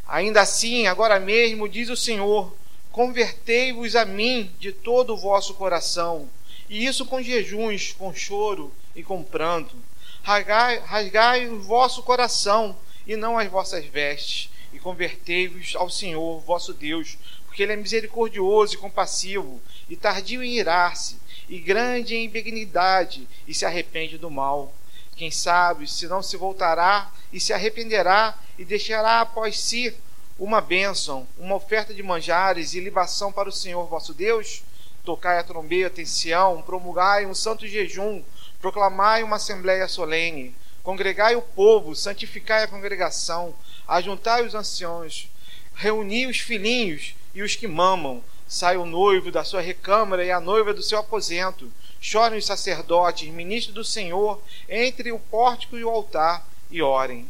Ainda 0.08 0.42
assim, 0.42 0.88
agora 0.88 1.20
mesmo, 1.20 1.68
diz 1.68 1.90
o 1.90 1.98
Senhor: 1.98 2.56
Convertei-vos 2.92 3.96
a 3.96 4.06
mim 4.06 4.52
de 4.58 4.72
todo 4.72 5.14
o 5.14 5.18
vosso 5.18 5.54
coração, 5.54 6.30
e 6.70 6.86
isso 6.86 7.06
com 7.06 7.22
jejuns, 7.22 7.92
com 7.94 8.14
choro 8.14 8.74
e 8.96 9.04
com 9.04 9.22
pranto. 9.22 9.76
Rasgai, 10.24 10.80
rasgai 10.80 11.48
o 11.48 11.60
vosso 11.62 12.04
coração 12.04 12.78
e 13.06 13.16
não 13.16 13.38
as 13.38 13.50
vossas 13.50 13.86
vestes, 13.86 14.50
e 14.74 14.80
convertei-vos 14.80 15.76
ao 15.76 15.90
Senhor, 15.90 16.40
vosso 16.42 16.74
Deus, 16.74 17.18
porque 17.46 17.64
Ele 17.64 17.74
é 17.74 17.78
misericordioso 17.78 18.76
e 18.76 18.78
compassivo, 18.78 19.62
e 19.90 19.96
tardio 19.96 20.44
em 20.44 20.58
irar-se, 20.58 21.18
e 21.50 21.60
grande 21.60 22.16
em 22.16 22.30
benignidade, 22.30 23.28
e 23.48 23.54
se 23.54 23.66
arrepende 23.66 24.18
do 24.18 24.30
mal. 24.30 24.74
Quem 25.18 25.32
sabe 25.32 25.88
se 25.88 26.08
não 26.08 26.22
se 26.22 26.38
voltará 26.38 27.12
e 27.34 27.40
se 27.40 27.52
arrependerá 27.52 28.38
e 28.56 28.64
deixará 28.64 29.20
após 29.20 29.60
si 29.60 29.92
uma 30.38 30.62
bênção, 30.62 31.28
uma 31.40 31.56
oferta 31.56 31.92
de 31.92 32.04
manjares 32.04 32.76
e 32.76 32.80
libação 32.80 33.32
para 33.32 33.50
o 33.50 33.52
Senhor 33.52 33.84
vosso 33.88 34.14
Deus? 34.14 34.62
Tocai 35.04 35.40
a 35.40 35.44
trombeta 35.44 36.00
em 36.00 36.06
Sião, 36.06 36.62
promulgai 36.62 37.26
um 37.26 37.34
santo 37.34 37.68
jejum, 37.68 38.24
proclamai 38.62 39.24
uma 39.24 39.38
assembléia 39.38 39.88
solene, 39.88 40.56
congregai 40.84 41.36
o 41.36 41.42
povo, 41.42 41.96
santificai 41.96 42.64
a 42.64 42.68
congregação, 42.68 43.56
ajuntai 43.88 44.46
os 44.46 44.54
anciãos, 44.54 45.32
reuni 45.74 46.28
os 46.28 46.38
filhinhos 46.38 47.16
e 47.34 47.42
os 47.42 47.56
que 47.56 47.68
mamam, 47.68 48.24
sai 48.48 48.78
o 48.78 48.86
noivo 48.86 49.32
da 49.32 49.44
sua 49.44 49.62
recâmara 49.62 50.24
e 50.24 50.30
a 50.30 50.40
noiva 50.40 50.76
do 50.76 50.84
seu 50.84 51.00
aposento, 51.00 51.72
chorem 52.00 52.38
os 52.38 52.46
sacerdotes, 52.46 53.30
ministros 53.30 53.74
do 53.74 53.84
Senhor, 53.84 54.42
entre 54.70 55.12
o 55.12 55.20
pórtico 55.20 55.78
e 55.78 55.84
o 55.84 55.90
altar, 55.90 56.48
e 56.70 56.82
orem. 56.82 57.30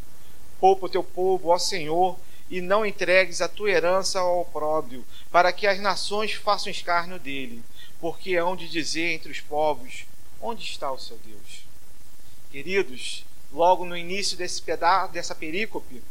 Poupa 0.59 0.87
o 0.87 0.89
teu 0.89 1.03
povo, 1.03 1.49
ó 1.49 1.57
Senhor, 1.57 2.17
e 2.49 2.61
não 2.61 2.85
entregues 2.85 3.41
a 3.41 3.47
tua 3.47 3.69
herança 3.69 4.19
ao 4.19 4.41
opróbrio, 4.41 5.05
para 5.31 5.51
que 5.51 5.67
as 5.67 5.79
nações 5.79 6.33
façam 6.33 6.71
escárnio 6.71 7.19
dele, 7.19 7.61
porque 7.99 8.35
hão 8.35 8.55
de 8.55 8.67
dizer 8.67 9.11
entre 9.11 9.31
os 9.31 9.39
povos: 9.39 10.05
onde 10.41 10.63
está 10.63 10.91
o 10.91 10.99
seu 10.99 11.17
Deus? 11.17 11.65
Queridos, 12.49 13.25
logo 13.51 13.85
no 13.85 13.95
início 13.95 14.37
desse 14.37 14.61
pedaço, 14.61 15.11
dessa 15.11 15.35
perícope, 15.35 16.01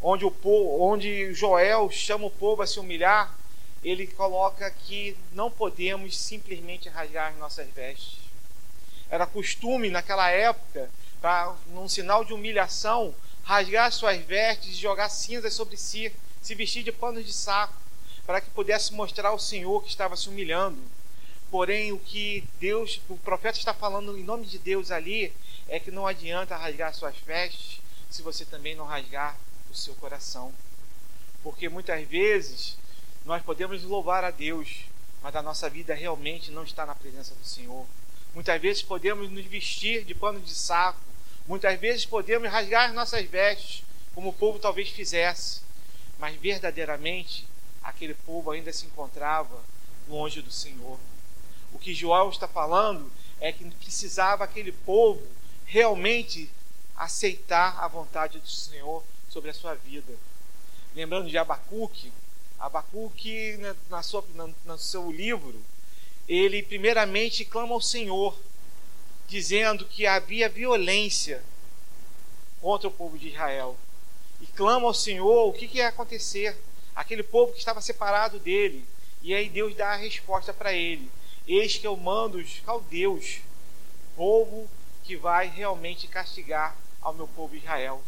onde, 0.00 0.24
o 0.24 0.30
povo, 0.30 0.82
onde 0.82 1.32
Joel 1.34 1.90
chama 1.90 2.26
o 2.26 2.30
povo 2.30 2.62
a 2.62 2.66
se 2.66 2.80
humilhar, 2.80 3.36
ele 3.82 4.06
coloca 4.06 4.70
que 4.70 5.16
não 5.32 5.50
podemos 5.50 6.16
simplesmente 6.16 6.88
rasgar 6.88 7.34
nossas 7.36 7.68
vestes. 7.70 8.18
Era 9.10 9.26
costume 9.26 9.90
naquela 9.90 10.30
época, 10.30 10.90
para 11.20 11.54
num 11.68 11.88
sinal 11.88 12.24
de 12.24 12.32
humilhação, 12.32 13.14
rasgar 13.42 13.90
suas 13.92 14.18
vestes 14.24 14.74
e 14.74 14.80
jogar 14.80 15.08
cinzas 15.08 15.54
sobre 15.54 15.76
si, 15.76 16.12
se 16.42 16.54
vestir 16.54 16.82
de 16.82 16.92
panos 16.92 17.24
de 17.24 17.32
saco, 17.32 17.74
para 18.26 18.40
que 18.40 18.50
pudesse 18.50 18.92
mostrar 18.92 19.28
ao 19.28 19.38
Senhor 19.38 19.82
que 19.82 19.88
estava 19.88 20.16
se 20.16 20.28
humilhando. 20.28 20.82
Porém, 21.50 21.92
o 21.92 21.98
que 21.98 22.44
Deus, 22.60 23.00
o 23.08 23.16
profeta 23.16 23.58
está 23.58 23.72
falando 23.72 24.18
em 24.18 24.22
nome 24.22 24.44
de 24.44 24.58
Deus 24.58 24.90
ali, 24.90 25.32
é 25.66 25.80
que 25.80 25.90
não 25.90 26.06
adianta 26.06 26.56
rasgar 26.56 26.94
suas 26.94 27.16
vestes 27.18 27.80
se 28.10 28.20
você 28.22 28.44
também 28.44 28.74
não 28.74 28.84
rasgar 28.84 29.36
o 29.70 29.74
seu 29.74 29.94
coração. 29.94 30.52
Porque 31.42 31.68
muitas 31.68 32.06
vezes 32.06 32.76
nós 33.24 33.42
podemos 33.42 33.82
louvar 33.82 34.24
a 34.24 34.30
Deus, 34.30 34.84
mas 35.22 35.34
a 35.34 35.42
nossa 35.42 35.68
vida 35.68 35.94
realmente 35.94 36.50
não 36.50 36.62
está 36.62 36.86
na 36.86 36.94
presença 36.94 37.34
do 37.34 37.44
Senhor. 37.44 37.86
Muitas 38.34 38.60
vezes 38.60 38.82
podemos 38.82 39.30
nos 39.30 39.44
vestir 39.46 40.04
de 40.04 40.14
pano 40.14 40.40
de 40.40 40.54
saco, 40.54 41.00
muitas 41.46 41.78
vezes 41.78 42.06
podemos 42.06 42.50
rasgar 42.50 42.92
nossas 42.92 43.24
vestes, 43.26 43.82
como 44.14 44.30
o 44.30 44.32
povo 44.32 44.58
talvez 44.58 44.88
fizesse, 44.88 45.60
mas 46.18 46.36
verdadeiramente 46.36 47.46
aquele 47.82 48.14
povo 48.14 48.50
ainda 48.50 48.72
se 48.72 48.86
encontrava 48.86 49.62
longe 50.08 50.42
do 50.42 50.50
Senhor. 50.50 50.98
O 51.72 51.78
que 51.78 51.94
Joel 51.94 52.30
está 52.30 52.48
falando 52.48 53.10
é 53.40 53.52
que 53.52 53.64
precisava 53.70 54.44
aquele 54.44 54.72
povo 54.72 55.22
realmente 55.66 56.50
aceitar 56.96 57.78
a 57.78 57.86
vontade 57.86 58.38
do 58.38 58.48
Senhor 58.48 59.04
sobre 59.28 59.50
a 59.50 59.54
sua 59.54 59.74
vida. 59.74 60.12
Lembrando 60.94 61.28
de 61.28 61.38
Abacuque, 61.38 62.12
Abacuque, 62.58 63.56
na, 63.58 63.76
na 63.88 64.02
sua, 64.02 64.24
na, 64.34 64.48
no 64.64 64.78
seu 64.78 65.10
livro, 65.10 65.60
ele 66.28 66.62
primeiramente 66.62 67.44
clama 67.44 67.74
ao 67.74 67.80
Senhor, 67.80 68.38
dizendo 69.26 69.84
que 69.84 70.06
havia 70.06 70.48
violência 70.48 71.42
contra 72.60 72.88
o 72.88 72.92
povo 72.92 73.18
de 73.18 73.28
Israel. 73.28 73.76
E 74.40 74.46
clama 74.46 74.86
ao 74.86 74.94
Senhor 74.94 75.48
o 75.48 75.52
que, 75.52 75.68
que 75.68 75.78
ia 75.78 75.88
acontecer. 75.88 76.56
Aquele 76.94 77.22
povo 77.22 77.52
que 77.52 77.58
estava 77.58 77.80
separado 77.80 78.38
dele. 78.38 78.84
E 79.22 79.34
aí 79.34 79.48
Deus 79.48 79.74
dá 79.74 79.90
a 79.92 79.96
resposta 79.96 80.52
para 80.52 80.72
ele: 80.72 81.10
Eis 81.46 81.76
que 81.76 81.86
eu 81.86 81.96
mando 81.96 82.38
os 82.38 82.60
caldeus, 82.60 83.38
povo 84.16 84.68
que 85.04 85.16
vai 85.16 85.48
realmente 85.48 86.06
castigar 86.06 86.76
ao 87.00 87.14
meu 87.14 87.26
povo 87.28 87.56
Israel. 87.56 88.02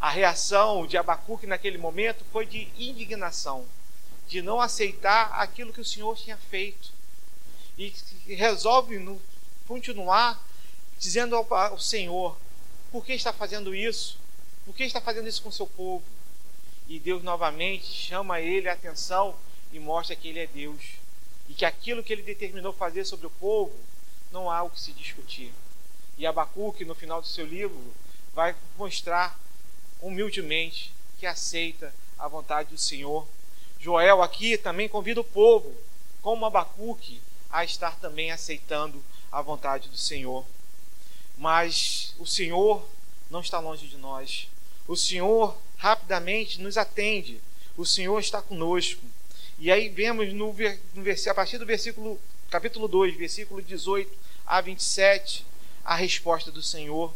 A 0.00 0.10
reação 0.10 0.86
de 0.86 0.96
Abacuque 0.96 1.46
naquele 1.46 1.78
momento 1.78 2.24
foi 2.30 2.46
de 2.46 2.68
indignação, 2.76 3.66
de 4.28 4.42
não 4.42 4.60
aceitar 4.60 5.32
aquilo 5.40 5.72
que 5.72 5.80
o 5.80 5.84
Senhor 5.84 6.16
tinha 6.16 6.36
feito. 6.36 6.92
E 7.78 7.92
resolve 8.34 8.98
continuar 9.66 10.42
dizendo 10.98 11.36
ao 11.36 11.78
Senhor: 11.78 12.36
por 12.90 13.04
que 13.04 13.12
está 13.12 13.32
fazendo 13.32 13.74
isso? 13.74 14.18
Por 14.64 14.74
que 14.74 14.84
está 14.84 15.00
fazendo 15.00 15.28
isso 15.28 15.42
com 15.42 15.48
o 15.48 15.52
seu 15.52 15.66
povo? 15.66 16.04
E 16.88 16.98
Deus 16.98 17.22
novamente 17.22 17.86
chama 17.86 18.40
ele 18.40 18.68
a 18.68 18.72
atenção 18.72 19.34
e 19.72 19.78
mostra 19.78 20.16
que 20.16 20.28
ele 20.28 20.40
é 20.40 20.46
Deus. 20.46 20.82
E 21.48 21.54
que 21.54 21.64
aquilo 21.64 22.02
que 22.02 22.12
ele 22.12 22.22
determinou 22.22 22.72
fazer 22.72 23.04
sobre 23.04 23.26
o 23.26 23.30
povo 23.30 23.74
não 24.32 24.50
há 24.50 24.62
o 24.62 24.70
que 24.70 24.80
se 24.80 24.92
discutir. 24.92 25.52
E 26.18 26.26
Abacuque, 26.26 26.84
no 26.84 26.94
final 26.94 27.20
do 27.20 27.28
seu 27.28 27.46
livro, 27.46 27.94
vai 28.34 28.54
mostrar 28.76 29.38
humildemente 30.00 30.92
que 31.18 31.26
aceita 31.26 31.94
a 32.18 32.28
vontade 32.28 32.70
do 32.70 32.78
Senhor. 32.78 33.26
Joel 33.78 34.22
aqui 34.22 34.56
também 34.56 34.88
convida 34.88 35.20
o 35.20 35.24
povo, 35.24 35.74
como 36.22 36.46
Abacuque, 36.46 37.20
a 37.50 37.64
estar 37.64 37.96
também 38.00 38.30
aceitando 38.30 39.02
a 39.30 39.40
vontade 39.40 39.88
do 39.88 39.96
Senhor. 39.96 40.44
Mas 41.36 42.14
o 42.18 42.26
Senhor 42.26 42.86
não 43.30 43.40
está 43.40 43.58
longe 43.58 43.86
de 43.86 43.96
nós. 43.96 44.48
O 44.86 44.96
Senhor 44.96 45.56
rapidamente 45.76 46.60
nos 46.60 46.76
atende. 46.76 47.40
O 47.76 47.84
Senhor 47.84 48.18
está 48.18 48.40
conosco. 48.40 49.02
E 49.58 49.70
aí 49.70 49.88
vemos 49.88 50.32
no, 50.32 50.54
no 50.94 51.30
a 51.30 51.34
partir 51.34 51.58
do 51.58 51.66
versículo 51.66 52.20
capítulo 52.50 52.88
2, 52.88 53.16
versículo 53.16 53.60
18 53.62 54.10
a 54.46 54.60
27, 54.60 55.44
a 55.84 55.94
resposta 55.94 56.50
do 56.50 56.62
Senhor. 56.62 57.12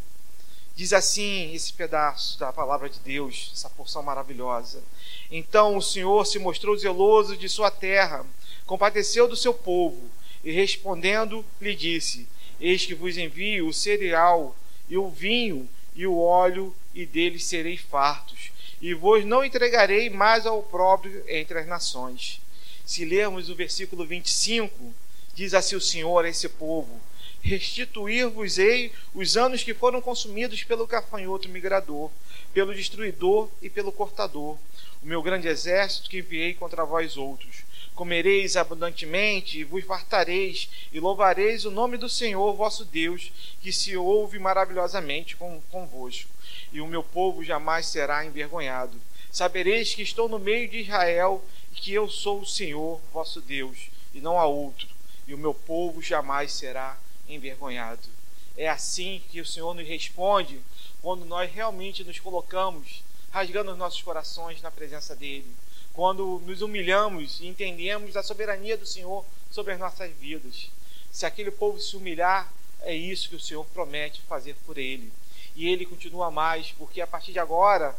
Diz 0.75 0.93
assim 0.93 1.53
esse 1.53 1.73
pedaço 1.73 2.39
da 2.39 2.51
palavra 2.51 2.89
de 2.89 2.99
Deus, 2.99 3.51
essa 3.53 3.69
porção 3.69 4.01
maravilhosa. 4.01 4.81
Então 5.29 5.77
o 5.77 5.81
Senhor 5.81 6.25
se 6.25 6.39
mostrou 6.39 6.77
zeloso 6.77 7.37
de 7.37 7.47
sua 7.49 7.69
terra, 7.69 8.25
compadeceu 8.65 9.27
do 9.27 9.35
seu 9.35 9.53
povo, 9.53 10.09
e 10.43 10.51
respondendo 10.51 11.45
lhe 11.61 11.75
disse: 11.75 12.27
Eis 12.59 12.85
que 12.85 12.95
vos 12.95 13.17
envio 13.17 13.67
o 13.67 13.73
cereal 13.73 14.55
e 14.89 14.97
o 14.97 15.09
vinho 15.09 15.69
e 15.95 16.07
o 16.07 16.17
óleo, 16.17 16.73
e 16.93 17.05
deles 17.05 17.45
sereis 17.45 17.81
fartos. 17.81 18.51
e 18.81 18.95
vos 18.95 19.23
não 19.23 19.45
entregarei 19.45 20.09
mais 20.09 20.45
ao 20.45 20.63
próprio 20.63 21.23
entre 21.27 21.59
as 21.59 21.67
nações. 21.67 22.41
Se 22.83 23.05
lermos 23.05 23.49
o 23.49 23.55
versículo 23.55 24.05
25, 24.05 24.93
diz 25.35 25.53
assim 25.53 25.75
o 25.75 25.81
Senhor 25.81 26.25
a 26.25 26.29
esse 26.29 26.49
povo: 26.49 26.99
Restituir-vos-ei 27.41 28.91
os 29.13 29.35
anos 29.35 29.63
que 29.63 29.73
foram 29.73 29.99
consumidos 29.99 30.63
pelo 30.63 30.85
gafanhoto 30.85 31.49
migrador, 31.49 32.11
pelo 32.53 32.73
destruidor 32.73 33.49
e 33.61 33.69
pelo 33.69 33.91
cortador, 33.91 34.57
o 35.01 35.05
meu 35.05 35.21
grande 35.23 35.47
exército 35.47 36.09
que 36.09 36.19
enviei 36.19 36.53
contra 36.53 36.85
vós 36.85 37.17
outros. 37.17 37.63
Comereis 37.95 38.55
abundantemente 38.55 39.59
e 39.59 39.63
vos 39.63 39.83
fartareis, 39.83 40.69
e 40.93 40.99
louvareis 40.99 41.65
o 41.65 41.71
nome 41.71 41.97
do 41.97 42.07
Senhor 42.07 42.53
vosso 42.53 42.85
Deus, 42.85 43.31
que 43.61 43.73
se 43.73 43.97
ouve 43.97 44.39
maravilhosamente 44.39 45.35
convosco. 45.69 46.29
E 46.71 46.79
o 46.79 46.87
meu 46.87 47.03
povo 47.03 47.43
jamais 47.43 47.87
será 47.87 48.23
envergonhado. 48.23 48.99
Sabereis 49.31 49.95
que 49.95 50.03
estou 50.03 50.29
no 50.29 50.39
meio 50.39 50.69
de 50.69 50.79
Israel 50.79 51.43
e 51.71 51.75
que 51.75 51.93
eu 51.93 52.07
sou 52.07 52.41
o 52.41 52.45
Senhor 52.45 53.01
vosso 53.11 53.41
Deus, 53.41 53.89
e 54.13 54.21
não 54.21 54.39
há 54.39 54.45
outro, 54.45 54.87
e 55.27 55.33
o 55.33 55.37
meu 55.37 55.53
povo 55.53 56.01
jamais 56.01 56.51
será 56.51 56.81
envergonhado. 56.81 57.10
É 58.57 58.67
assim 58.67 59.21
que 59.29 59.39
o 59.39 59.45
Senhor 59.45 59.73
nos 59.73 59.87
responde 59.87 60.61
quando 61.01 61.25
nós 61.25 61.51
realmente 61.51 62.03
nos 62.03 62.19
colocamos 62.19 63.03
rasgando 63.31 63.71
os 63.71 63.77
nossos 63.77 64.01
corações 64.01 64.61
na 64.61 64.69
presença 64.69 65.15
dele, 65.15 65.49
quando 65.93 66.41
nos 66.45 66.61
humilhamos 66.61 67.39
e 67.39 67.47
entendemos 67.47 68.17
a 68.17 68.23
soberania 68.23 68.77
do 68.77 68.85
Senhor 68.85 69.25
sobre 69.49 69.73
as 69.73 69.79
nossas 69.79 70.11
vidas. 70.17 70.69
Se 71.11 71.25
aquele 71.25 71.49
povo 71.49 71.79
se 71.79 71.95
humilhar, 71.95 72.51
é 72.81 72.93
isso 72.93 73.29
que 73.29 73.35
o 73.35 73.39
Senhor 73.39 73.65
promete 73.67 74.21
fazer 74.21 74.55
por 74.65 74.77
ele. 74.77 75.11
E 75.55 75.67
ele 75.67 75.85
continua 75.85 76.29
mais, 76.29 76.71
porque 76.71 77.01
a 77.01 77.07
partir 77.07 77.31
de 77.31 77.39
agora, 77.39 77.95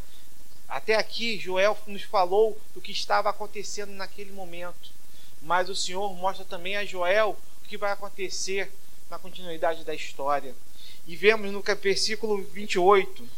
até 0.68 0.94
aqui, 0.96 1.38
Joel 1.38 1.76
nos 1.86 2.02
falou 2.02 2.58
do 2.74 2.80
que 2.80 2.92
estava 2.92 3.30
acontecendo 3.30 3.92
naquele 3.92 4.32
momento. 4.32 4.90
Mas 5.40 5.68
o 5.68 5.76
Senhor 5.76 6.12
mostra 6.14 6.44
também 6.44 6.76
a 6.76 6.84
Joel 6.84 7.36
o 7.62 7.68
que 7.68 7.76
vai 7.76 7.92
acontecer 7.92 8.72
na 9.12 9.18
continuidade 9.18 9.84
da 9.84 9.94
história. 9.94 10.54
E 11.06 11.14
vemos 11.14 11.52
no 11.52 11.62
versículo 11.82 12.42
28 12.42 13.28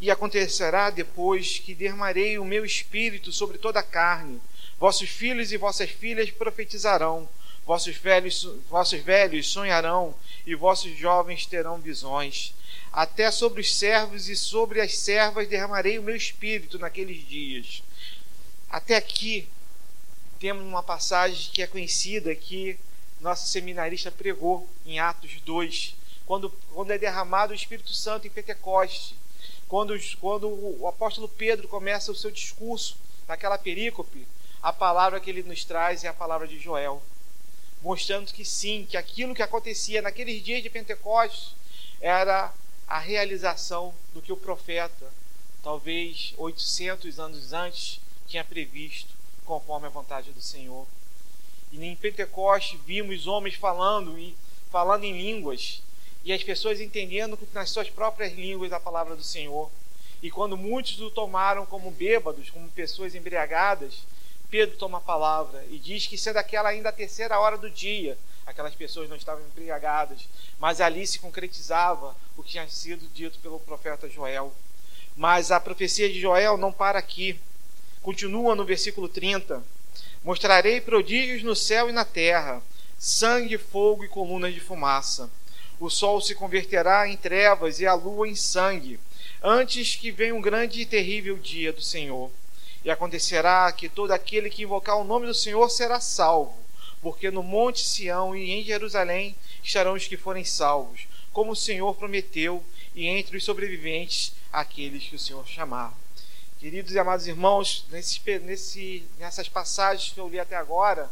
e 0.00 0.10
acontecerá 0.10 0.88
depois 0.88 1.58
que 1.58 1.74
derramarei 1.74 2.38
o 2.38 2.44
meu 2.44 2.64
espírito 2.64 3.30
sobre 3.32 3.58
toda 3.58 3.80
a 3.80 3.82
carne. 3.82 4.40
Vossos 4.78 5.10
filhos 5.10 5.52
e 5.52 5.58
vossas 5.58 5.90
filhas 5.90 6.30
profetizarão, 6.30 7.28
vossos 7.66 7.96
velhos, 7.96 8.44
vossos 8.70 8.98
velhos 9.00 9.46
sonharão, 9.46 10.14
e 10.46 10.54
vossos 10.54 10.96
jovens 10.96 11.44
terão 11.44 11.78
visões. 11.78 12.54
Até 12.90 13.30
sobre 13.30 13.60
os 13.60 13.74
servos 13.74 14.30
e 14.30 14.34
sobre 14.34 14.80
as 14.80 14.96
servas 14.96 15.46
derramarei 15.48 15.98
o 15.98 16.02
meu 16.02 16.16
espírito 16.16 16.78
naqueles 16.78 17.28
dias. 17.28 17.82
Até 18.70 18.96
aqui 18.96 19.46
temos 20.40 20.64
uma 20.64 20.82
passagem 20.82 21.50
que 21.52 21.62
é 21.62 21.66
conhecida 21.66 22.34
que 22.34 22.78
nosso 23.22 23.48
seminarista 23.48 24.10
pregou 24.10 24.68
em 24.84 24.98
Atos 24.98 25.40
2, 25.44 25.94
quando, 26.26 26.50
quando 26.74 26.90
é 26.90 26.98
derramado 26.98 27.52
o 27.52 27.56
Espírito 27.56 27.92
Santo 27.92 28.26
em 28.26 28.30
Pentecoste 28.30 29.16
quando, 29.72 29.98
quando 30.20 30.48
o 30.50 30.86
apóstolo 30.86 31.26
Pedro 31.26 31.66
começa 31.66 32.12
o 32.12 32.14
seu 32.14 32.30
discurso 32.30 32.94
naquela 33.26 33.56
perícope, 33.56 34.28
a 34.62 34.70
palavra 34.70 35.18
que 35.18 35.30
ele 35.30 35.42
nos 35.42 35.64
traz 35.64 36.04
é 36.04 36.08
a 36.08 36.12
palavra 36.12 36.46
de 36.46 36.58
Joel, 36.58 37.02
mostrando 37.80 38.30
que 38.34 38.44
sim, 38.44 38.86
que 38.86 38.98
aquilo 38.98 39.34
que 39.34 39.40
acontecia 39.40 40.02
naqueles 40.02 40.44
dias 40.44 40.62
de 40.62 40.68
Pentecostes 40.68 41.54
era 42.02 42.52
a 42.86 42.98
realização 42.98 43.94
do 44.12 44.20
que 44.20 44.30
o 44.30 44.36
profeta, 44.36 45.10
talvez 45.62 46.34
800 46.36 47.18
anos 47.18 47.54
antes, 47.54 47.98
tinha 48.26 48.44
previsto, 48.44 49.14
conforme 49.46 49.86
a 49.86 49.90
vontade 49.90 50.32
do 50.32 50.42
Senhor. 50.42 50.86
E 51.72 51.84
em 51.84 51.96
Pentecostes 51.96 52.78
vimos 52.86 53.26
homens 53.26 53.54
falando 53.54 54.18
e 54.18 54.36
falando 54.70 55.04
em 55.04 55.16
línguas 55.16 55.82
e 56.24 56.32
as 56.32 56.42
pessoas 56.42 56.80
entendendo 56.80 57.38
nas 57.52 57.70
suas 57.70 57.90
próprias 57.90 58.32
línguas 58.32 58.72
a 58.72 58.78
palavra 58.78 59.16
do 59.16 59.24
Senhor. 59.24 59.70
E 60.22 60.30
quando 60.30 60.56
muitos 60.56 61.00
o 61.00 61.10
tomaram 61.10 61.66
como 61.66 61.90
bêbados, 61.90 62.48
como 62.50 62.68
pessoas 62.70 63.14
embriagadas, 63.14 64.06
Pedro 64.48 64.76
toma 64.76 64.98
a 64.98 65.00
palavra 65.00 65.64
e 65.70 65.78
diz 65.78 66.06
que 66.06 66.16
sendo 66.16 66.36
aquela 66.36 66.68
ainda 66.68 66.90
a 66.90 66.92
terceira 66.92 67.40
hora 67.40 67.56
do 67.58 67.68
dia, 67.68 68.16
aquelas 68.46 68.74
pessoas 68.74 69.08
não 69.08 69.16
estavam 69.16 69.42
embriagadas, 69.46 70.28
mas 70.60 70.80
ali 70.80 71.06
se 71.06 71.18
concretizava 71.18 72.14
o 72.36 72.42
que 72.42 72.50
tinha 72.50 72.68
sido 72.68 73.08
dito 73.12 73.38
pelo 73.38 73.58
profeta 73.58 74.08
Joel. 74.08 74.52
Mas 75.16 75.50
a 75.50 75.58
profecia 75.58 76.08
de 76.08 76.20
Joel 76.20 76.56
não 76.56 76.72
para 76.72 76.98
aqui. 76.98 77.40
Continua 78.00 78.54
no 78.54 78.64
versículo 78.64 79.08
30. 79.08 79.62
Mostrarei 80.24 80.80
prodígios 80.80 81.42
no 81.42 81.56
céu 81.56 81.88
e 81.88 81.92
na 81.92 82.04
terra, 82.04 82.62
sangue, 82.98 83.58
fogo 83.58 84.04
e 84.04 84.08
colunas 84.08 84.54
de 84.54 84.60
fumaça 84.60 85.30
o 85.84 85.90
sol 85.90 86.20
se 86.20 86.32
converterá 86.32 87.08
em 87.08 87.16
trevas 87.16 87.80
e 87.80 87.86
a 87.86 87.94
lua 87.94 88.28
em 88.28 88.36
sangue, 88.36 89.00
antes 89.42 89.96
que 89.96 90.12
venha 90.12 90.32
um 90.32 90.40
grande 90.40 90.80
e 90.80 90.86
terrível 90.86 91.36
dia 91.36 91.72
do 91.72 91.82
Senhor. 91.82 92.30
E 92.84 92.90
acontecerá 92.90 93.70
que 93.72 93.88
todo 93.88 94.12
aquele 94.12 94.48
que 94.48 94.62
invocar 94.62 94.96
o 94.96 95.02
nome 95.02 95.26
do 95.26 95.34
Senhor 95.34 95.68
será 95.70 95.98
salvo, 95.98 96.56
porque 97.00 97.32
no 97.32 97.42
monte 97.42 97.80
Sião 97.80 98.34
e 98.36 98.52
em 98.52 98.62
Jerusalém 98.62 99.34
estarão 99.62 99.94
os 99.94 100.06
que 100.06 100.16
forem 100.16 100.44
salvos, 100.44 101.08
como 101.32 101.50
o 101.50 101.56
Senhor 101.56 101.94
prometeu, 101.96 102.62
e 102.94 103.08
entre 103.08 103.36
os 103.36 103.44
sobreviventes 103.44 104.34
aqueles 104.52 105.02
que 105.02 105.16
o 105.16 105.18
Senhor 105.18 105.46
chamar. 105.48 106.01
Queridos 106.62 106.92
e 106.92 106.98
amados 107.00 107.26
irmãos, 107.26 107.84
nesse, 107.90 108.20
nesse, 108.38 109.04
nessas 109.18 109.48
passagens 109.48 110.12
que 110.12 110.20
eu 110.20 110.28
li 110.28 110.38
até 110.38 110.54
agora, 110.54 111.10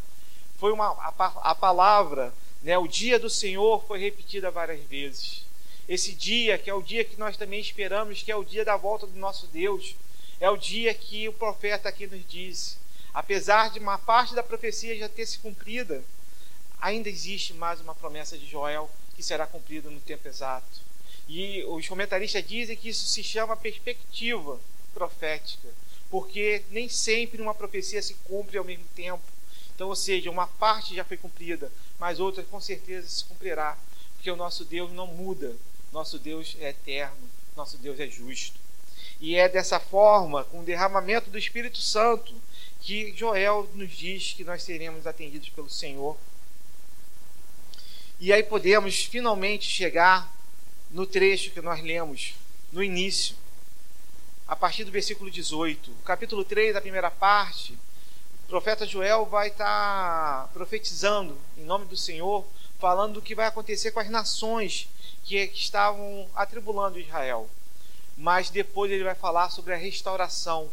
foi 0.61 0.71
uma, 0.71 0.91
a, 0.91 1.51
a 1.51 1.55
palavra 1.57 2.33
né? 2.63 2.79
O 2.79 2.87
dia 2.87 3.19
do 3.19 3.29
Senhor 3.29 3.85
foi 3.85 3.99
repetida 3.99 4.49
várias 4.49 4.81
vezes. 4.85 5.43
Esse 5.89 6.13
dia, 6.13 6.57
que 6.57 6.71
é 6.71 6.75
o 6.75 6.81
dia 6.81 7.05
que 7.05 7.19
nós 7.19 7.37
também 7.37 7.59
esperamos, 7.59 8.23
que 8.23 8.31
é 8.31 8.37
o 8.37 8.45
dia 8.45 8.65
da 8.65 8.77
volta 8.77 9.09
do 9.09 9.19
nosso 9.19 9.49
Deus, 9.49 9.97
é 10.39 10.49
o 10.49 10.57
dia 10.57 10.95
que 10.95 11.29
o 11.29 11.33
profeta 11.33 11.89
aqui 11.89 12.07
nos 12.07 12.25
diz. 12.29 12.79
Apesar 13.13 13.71
de 13.71 13.81
uma 13.81 13.99
parte 13.99 14.37
da 14.37 14.45
profecia 14.45 14.97
já 14.97 15.09
ter 15.09 15.27
se 15.27 15.41
cumprida, 15.41 16.01
ainda 16.81 17.09
existe 17.09 17.53
mais 17.55 17.81
uma 17.81 17.97
promessa 17.97 18.39
de 18.39 18.47
Joel 18.47 18.89
que 19.17 19.23
será 19.25 19.49
cumprida 19.49 19.91
no 19.91 19.99
tempo 19.99 20.29
exato. 20.29 20.89
E 21.29 21.65
os 21.65 21.89
comentaristas 21.89 22.47
dizem 22.47 22.77
que 22.77 22.91
isso 22.91 23.05
se 23.05 23.25
chama 23.25 23.57
perspectiva 23.57 24.61
profética, 24.93 25.69
porque 26.11 26.63
nem 26.71 26.89
sempre 26.89 27.41
uma 27.41 27.55
profecia 27.55 28.03
se 28.03 28.15
cumpre 28.25 28.59
ao 28.59 28.65
mesmo 28.65 28.85
tempo. 28.95 29.23
Então, 29.75 29.89
ou 29.89 29.97
seja, 29.97 30.31
uma 30.31 30.47
parte 30.47 30.95
já 30.95 31.05
foi 31.05 31.17
cumprida, 31.17 31.73
mas 31.99 32.21
outra 32.21 32.43
com 32.45 32.61
certeza 32.61 33.09
se 33.09 33.25
cumprirá, 33.25 33.79
porque 34.15 34.31
o 34.31 34.37
nosso 34.37 34.65
Deus 34.65 34.93
não 34.93 35.07
muda, 35.07 35.57
nosso 35.93 36.19
Deus 36.19 36.57
é 36.61 36.71
eterno, 36.71 37.29
nosso 37.57 37.79
Deus 37.79 37.99
é 37.99 38.07
justo. 38.07 38.59
E 39.21 39.37
é 39.37 39.49
dessa 39.49 39.79
forma, 39.79 40.45
com 40.45 40.61
o 40.61 40.65
derramamento 40.65 41.31
do 41.31 41.39
Espírito 41.39 41.79
Santo, 41.79 42.35
que 42.81 43.15
Joel 43.15 43.69
nos 43.75 43.91
diz 43.91 44.33
que 44.33 44.45
nós 44.45 44.63
seremos 44.63 45.07
atendidos 45.07 45.51
pelo 45.51 45.69
Senhor. 45.69 46.17
E 48.19 48.33
aí 48.33 48.43
podemos 48.43 49.05
finalmente 49.05 49.69
chegar 49.69 50.35
no 50.91 51.07
trecho 51.07 51.51
que 51.51 51.61
nós 51.61 51.83
lemos 51.83 52.35
no 52.73 52.83
início, 52.83 53.37
a 54.51 54.57
partir 54.57 54.83
do 54.83 54.91
versículo 54.91 55.31
18. 55.31 55.93
O 55.93 56.03
capítulo 56.03 56.45
3, 56.45 56.75
a 56.75 56.81
primeira 56.81 57.09
parte, 57.09 57.79
profeta 58.49 58.85
Joel 58.85 59.25
vai 59.25 59.47
estar 59.47 59.65
tá 59.65 60.51
profetizando 60.53 61.39
em 61.57 61.63
nome 61.63 61.85
do 61.85 61.97
Senhor, 61.97 62.45
falando 62.81 63.15
do 63.15 63.23
que 63.23 63.33
vai 63.33 63.47
acontecer 63.47 63.93
com 63.93 64.01
as 64.01 64.11
nações 64.11 64.89
que, 65.23 65.47
que 65.47 65.61
estavam 65.61 66.29
atribulando 66.35 66.99
Israel. 66.99 67.49
Mas 68.17 68.51
depois 68.51 68.91
ele 68.91 69.05
vai 69.05 69.15
falar 69.15 69.51
sobre 69.51 69.73
a 69.73 69.77
restauração, 69.77 70.69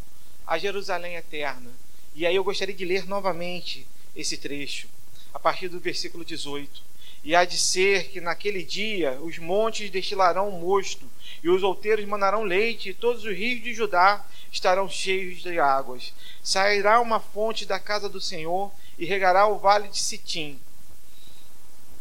a 0.47 0.57
Jerusalém 0.57 1.15
eterna. 1.15 1.69
E 2.15 2.25
aí 2.25 2.35
eu 2.35 2.43
gostaria 2.43 2.73
de 2.73 2.83
ler 2.83 3.05
novamente 3.05 3.87
esse 4.15 4.37
trecho, 4.37 4.89
a 5.31 5.37
partir 5.37 5.67
do 5.67 5.79
versículo 5.79 6.25
18. 6.25 6.81
E 7.23 7.35
há 7.35 7.43
de 7.43 7.57
ser 7.57 8.09
que 8.09 8.21
naquele 8.21 8.63
dia 8.63 9.19
os 9.21 9.37
montes 9.37 9.89
destilarão 9.89 10.51
mosto, 10.51 11.09
e 11.43 11.49
os 11.49 11.63
outeiros 11.63 12.05
mandarão 12.05 12.43
leite, 12.43 12.89
e 12.89 12.93
todos 12.93 13.23
os 13.23 13.35
rios 13.35 13.63
de 13.63 13.73
Judá 13.73 14.25
estarão 14.51 14.89
cheios 14.89 15.41
de 15.41 15.59
águas. 15.59 16.13
Sairá 16.41 16.99
uma 17.01 17.19
fonte 17.19 17.65
da 17.65 17.79
casa 17.79 18.07
do 18.07 18.21
Senhor 18.21 18.71
e 18.97 19.05
regará 19.05 19.47
o 19.47 19.57
vale 19.57 19.89
de 19.89 19.99
Sitim. 19.99 20.59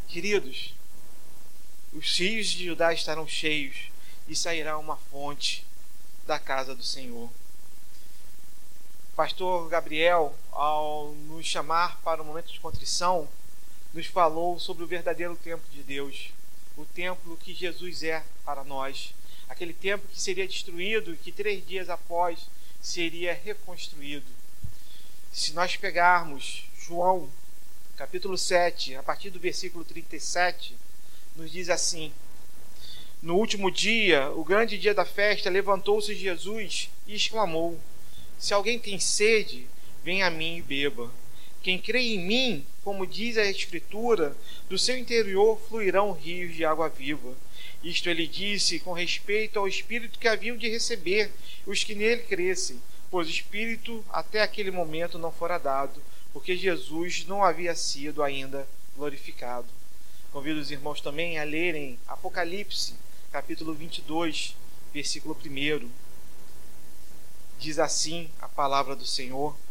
Queridos, 0.09 0.75
os 1.93 2.19
rios 2.19 2.49
de 2.49 2.67
Judá 2.67 2.93
estarão 2.93 3.27
cheios 3.27 3.91
e 4.29 4.37
sairá 4.37 4.79
uma 4.79 4.97
fonte 4.97 5.67
da 6.27 6.39
casa 6.39 6.75
do 6.75 6.83
Senhor. 6.83 7.31
Pastor 9.15 9.69
Gabriel, 9.69 10.35
ao 10.53 11.13
nos 11.27 11.47
chamar 11.47 11.99
para 12.03 12.21
o 12.21 12.25
momento 12.25 12.53
de 12.53 12.61
contrição, 12.61 13.29
nos 13.97 14.07
falou 14.07 14.61
sobre 14.61 14.85
o 14.85 14.87
verdadeiro 14.87 15.35
templo 15.37 15.67
de 15.73 15.83
Deus, 15.83 16.29
o 16.77 16.85
templo 16.85 17.35
que 17.39 17.55
Jesus 17.55 18.03
é 18.03 18.23
para 18.45 18.63
nós, 18.63 19.15
aquele 19.49 19.73
templo 19.73 20.07
que 20.13 20.21
seria 20.21 20.47
destruído 20.47 21.15
e 21.15 21.17
que 21.17 21.33
três 21.33 21.67
dias 21.67 21.89
após 21.89 22.39
seria 22.79 23.33
reconstruído. 23.33 24.27
Se 25.33 25.55
nós 25.55 25.77
pegarmos 25.77 26.65
João, 26.79 27.31
capítulo 27.97 28.37
7, 28.37 28.97
a 28.97 29.03
partir 29.03 29.31
do 29.31 29.41
versículo 29.41 29.83
37, 29.83 30.77
nos 31.35 31.51
diz 31.51 31.71
assim: 31.71 32.13
No 33.23 33.37
último 33.37 33.71
dia, 33.71 34.31
o 34.33 34.45
grande 34.45 34.77
dia 34.77 34.93
da 34.93 35.07
festa, 35.07 35.49
levantou-se 35.49 36.15
Jesus 36.15 36.91
e 37.07 37.15
exclamou: 37.15 37.81
Se 38.39 38.53
alguém 38.53 38.79
tem 38.79 39.01
sede, 39.01 39.67
venha 40.05 40.27
a 40.27 40.31
mim 40.31 40.59
e 40.59 40.63
beba. 40.63 41.11
Quem 41.67 41.81
crê 41.81 41.99
em 41.99 42.25
mim, 42.25 42.67
como 42.85 43.05
diz 43.05 43.37
a 43.37 43.45
Escritura, 43.45 44.37
do 44.69 44.79
seu 44.79 44.97
interior 44.97 45.61
fluirão 45.69 46.13
rios 46.13 46.55
de 46.55 46.65
água 46.65 46.89
viva. 46.89 47.35
Isto 47.83 48.09
ele 48.09 48.25
disse 48.29 48.79
com 48.79 48.93
respeito 48.93 49.59
ao 49.59 49.67
Espírito 49.67 50.17
que 50.17 50.29
haviam 50.29 50.57
de 50.57 50.69
receber 50.69 51.29
os 51.67 51.83
que 51.83 51.97
nele 51.97 52.23
crescem, 52.23 52.81
pois 53.11 53.27
o 53.27 53.33
Espírito 53.33 54.05
até 54.11 54.43
aquele 54.43 54.71
momento 54.71 55.19
não 55.19 55.33
fora 55.33 55.59
dado, 55.59 56.01
porque 56.33 56.57
Jesus 56.57 57.27
não 57.27 57.43
havia 57.43 57.75
sido 57.75 58.23
ainda 58.23 58.65
glorificado. 58.95 59.67
Convido 60.31 60.61
os 60.61 60.71
irmãos 60.71 61.01
também 61.01 61.37
a 61.37 61.43
lerem 61.43 61.99
Apocalipse, 62.07 62.95
capítulo 63.33 63.75
22, 63.75 64.55
versículo 64.95 65.37
1. 65.45 65.91
Diz 67.59 67.81
assim 67.81 68.31
a 68.41 68.49
palavra 68.49 68.95
do 68.95 69.05
Senhor. 69.05 69.66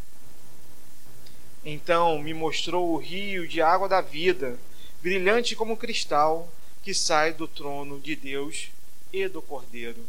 Então 1.68 2.20
me 2.20 2.32
mostrou 2.32 2.94
o 2.94 2.98
rio 2.98 3.48
de 3.48 3.60
água 3.60 3.90
da 3.90 4.00
vida, 4.00 4.60
brilhante 5.02 5.56
como 5.56 5.76
cristal, 5.76 6.48
que 6.84 6.94
sai 6.94 7.34
do 7.34 7.48
trono 7.48 8.00
de 8.00 8.16
Deus 8.16 8.70
e 9.12 9.28
do 9.28 9.42
Cordeiro. 9.42 10.06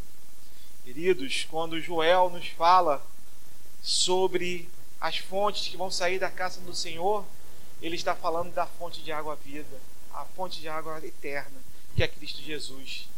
Queridos, 0.85 1.47
quando 1.51 1.81
Joel 1.81 2.29
nos 2.29 2.47
fala 2.49 3.03
sobre 3.83 4.69
as 5.01 5.17
fontes 5.17 5.69
que 5.69 5.79
vão 5.79 5.91
sair 5.91 6.19
da 6.19 6.31
casa 6.31 6.61
do 6.61 6.75
Senhor, 6.75 7.25
ele 7.81 7.97
está 7.97 8.15
falando 8.15 8.53
da 8.53 8.67
fonte 8.67 9.01
de 9.01 9.11
água 9.11 9.35
vida, 9.37 9.81
a 10.13 10.27
fonte 10.27 10.61
de 10.61 10.69
água 10.69 11.01
eterna, 11.07 11.59
que 11.95 12.03
é 12.03 12.09
Cristo 12.09 12.43
Jesus. 12.43 13.09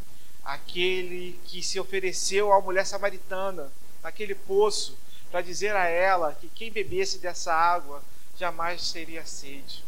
Aquele 0.45 1.37
que 1.47 1.61
se 1.61 1.81
ofereceu 1.81 2.53
à 2.53 2.61
mulher 2.61 2.87
samaritana, 2.87 3.73
naquele 4.01 4.37
poço, 4.37 4.97
para 5.29 5.43
dizer 5.43 5.75
a 5.75 5.89
ela 5.89 6.37
que 6.41 6.49
quem 6.49 6.71
bebesse 6.71 7.19
dessa 7.19 7.53
água 7.53 8.01
jamais 8.39 8.93
teria 8.93 9.27
sede. 9.27 9.85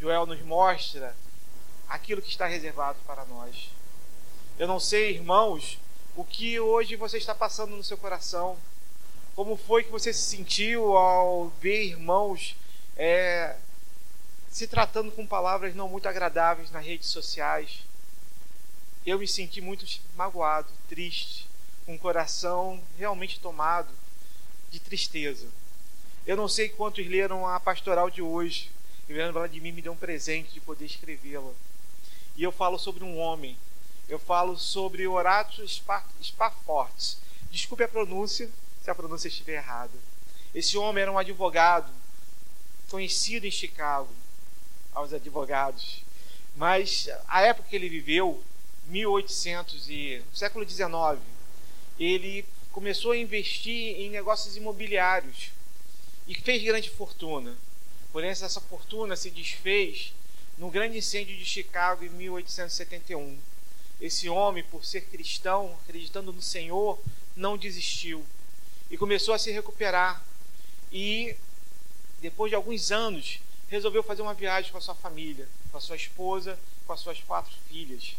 Joel 0.00 0.26
nos 0.26 0.40
mostra 0.42 1.14
aquilo 1.88 2.22
que 2.22 2.30
está 2.30 2.46
reservado 2.46 2.98
para 3.06 3.24
nós. 3.26 3.70
Eu 4.58 4.66
não 4.66 4.80
sei, 4.80 5.10
irmãos, 5.14 5.78
o 6.16 6.24
que 6.24 6.58
hoje 6.58 6.96
você 6.96 7.18
está 7.18 7.34
passando 7.34 7.76
no 7.76 7.84
seu 7.84 7.98
coração. 7.98 8.56
Como 9.34 9.56
foi 9.56 9.84
que 9.84 9.90
você 9.90 10.12
se 10.12 10.22
sentiu 10.22 10.96
ao 10.96 11.48
ver 11.60 11.84
irmãos 11.84 12.54
é, 12.96 13.56
se 14.50 14.66
tratando 14.66 15.10
com 15.10 15.26
palavras 15.26 15.74
não 15.74 15.88
muito 15.88 16.08
agradáveis 16.08 16.70
nas 16.70 16.84
redes 16.84 17.08
sociais? 17.08 17.80
Eu 19.04 19.18
me 19.18 19.26
senti 19.26 19.60
muito 19.60 19.86
magoado, 20.14 20.68
triste, 20.88 21.48
com 21.84 21.94
o 21.94 21.98
coração 21.98 22.82
realmente 22.96 23.40
tomado 23.40 23.92
de 24.70 24.78
tristeza. 24.78 25.48
Eu 26.24 26.36
não 26.36 26.46
sei 26.46 26.68
quantos 26.68 27.04
leram 27.04 27.48
a 27.48 27.58
pastoral 27.58 28.08
de 28.08 28.22
hoje. 28.22 28.70
O 29.04 29.08
Reverendo 29.08 29.32
Vladimir 29.32 29.74
me 29.74 29.82
deu 29.82 29.92
um 29.92 29.96
presente 29.96 30.52
de 30.52 30.60
poder 30.60 30.84
escrevê-la. 30.84 31.50
E 32.36 32.44
eu 32.44 32.52
falo 32.52 32.78
sobre 32.78 33.02
um 33.02 33.18
homem. 33.18 33.58
Eu 34.08 34.20
falo 34.20 34.56
sobre 34.56 35.06
Horácio 35.06 35.66
Spafortes. 36.22 37.18
Desculpe 37.50 37.82
a 37.82 37.88
pronúncia, 37.88 38.48
se 38.80 38.88
a 38.88 38.94
pronúncia 38.94 39.26
estiver 39.26 39.56
errada. 39.56 39.92
Esse 40.54 40.78
homem 40.78 41.02
era 41.02 41.10
um 41.10 41.18
advogado 41.18 41.92
conhecido 42.88 43.44
em 43.44 43.50
Chicago 43.50 44.08
aos 44.94 45.12
advogados. 45.12 46.04
Mas 46.54 47.08
a 47.26 47.42
época 47.42 47.68
que 47.68 47.74
ele 47.74 47.88
viveu, 47.88 48.40
1800 48.86 49.88
e 49.88 50.22
século 50.32 50.64
19, 50.64 51.20
ele 51.98 52.44
começou 52.70 53.10
a 53.10 53.16
investir 53.16 53.98
em 54.00 54.08
negócios 54.08 54.56
imobiliários 54.56 55.50
e 56.26 56.34
fez 56.34 56.62
grande 56.62 56.90
fortuna. 56.90 57.56
Porém, 58.12 58.30
essa 58.30 58.60
fortuna 58.60 59.16
se 59.16 59.30
desfez 59.30 60.12
no 60.58 60.70
grande 60.70 60.98
incêndio 60.98 61.36
de 61.36 61.44
Chicago 61.44 62.04
em 62.04 62.10
1871. 62.10 63.38
Esse 64.00 64.28
homem, 64.28 64.62
por 64.64 64.84
ser 64.84 65.02
cristão, 65.02 65.78
acreditando 65.82 66.32
no 66.32 66.42
Senhor, 66.42 66.98
não 67.34 67.56
desistiu 67.56 68.24
e 68.90 68.96
começou 68.98 69.32
a 69.32 69.38
se 69.38 69.50
recuperar. 69.50 70.22
E 70.92 71.34
depois 72.20 72.50
de 72.50 72.54
alguns 72.54 72.92
anos, 72.92 73.40
resolveu 73.68 74.02
fazer 74.02 74.20
uma 74.20 74.34
viagem 74.34 74.70
com 74.70 74.78
a 74.78 74.82
sua 74.82 74.94
família, 74.94 75.48
com 75.70 75.78
a 75.78 75.80
sua 75.80 75.96
esposa, 75.96 76.58
com 76.86 76.92
as 76.92 77.00
suas 77.00 77.20
quatro 77.20 77.54
filhas. 77.68 78.14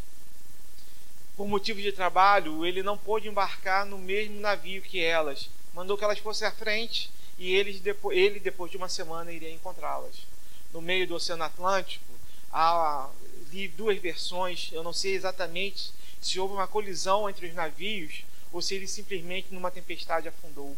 Por 1.38 1.48
motivos 1.48 1.84
de 1.84 1.92
trabalho, 1.92 2.66
ele 2.66 2.82
não 2.82 2.98
pôde 2.98 3.28
embarcar 3.28 3.86
no 3.86 3.98
mesmo 3.98 4.40
navio 4.40 4.82
que 4.82 5.00
elas. 5.00 5.50
Mandou 5.74 5.98
que 5.98 6.04
elas 6.04 6.20
fossem 6.20 6.48
à 6.48 6.52
frente 6.52 7.12
e 7.38 7.54
ele 7.54 7.80
depois, 7.80 8.18
ele, 8.18 8.40
depois 8.40 8.72
de 8.72 8.78
uma 8.78 8.90
semana, 8.90 9.32
iria 9.32 9.52
encontrá-las. 9.52 10.28
No 10.72 10.82
meio 10.82 11.08
do 11.08 11.16
Oceano 11.16 11.44
Atlântico, 11.44 12.14
há 12.52 13.10
li 13.52 13.68
duas 13.68 13.98
versões, 14.00 14.70
eu 14.72 14.84
não 14.84 14.94
sei 14.94 15.14
exatamente 15.14 15.92
se 16.22 16.40
houve 16.40 16.54
uma 16.54 16.68
colisão 16.68 17.30
entre 17.30 17.48
os 17.48 17.54
navios 17.54 18.24
ou 18.52 18.62
se 18.62 18.76
ele 18.76 18.88
simplesmente 18.88 19.54
numa 19.54 19.72
tempestade 19.72 20.28
afundou. 20.28 20.76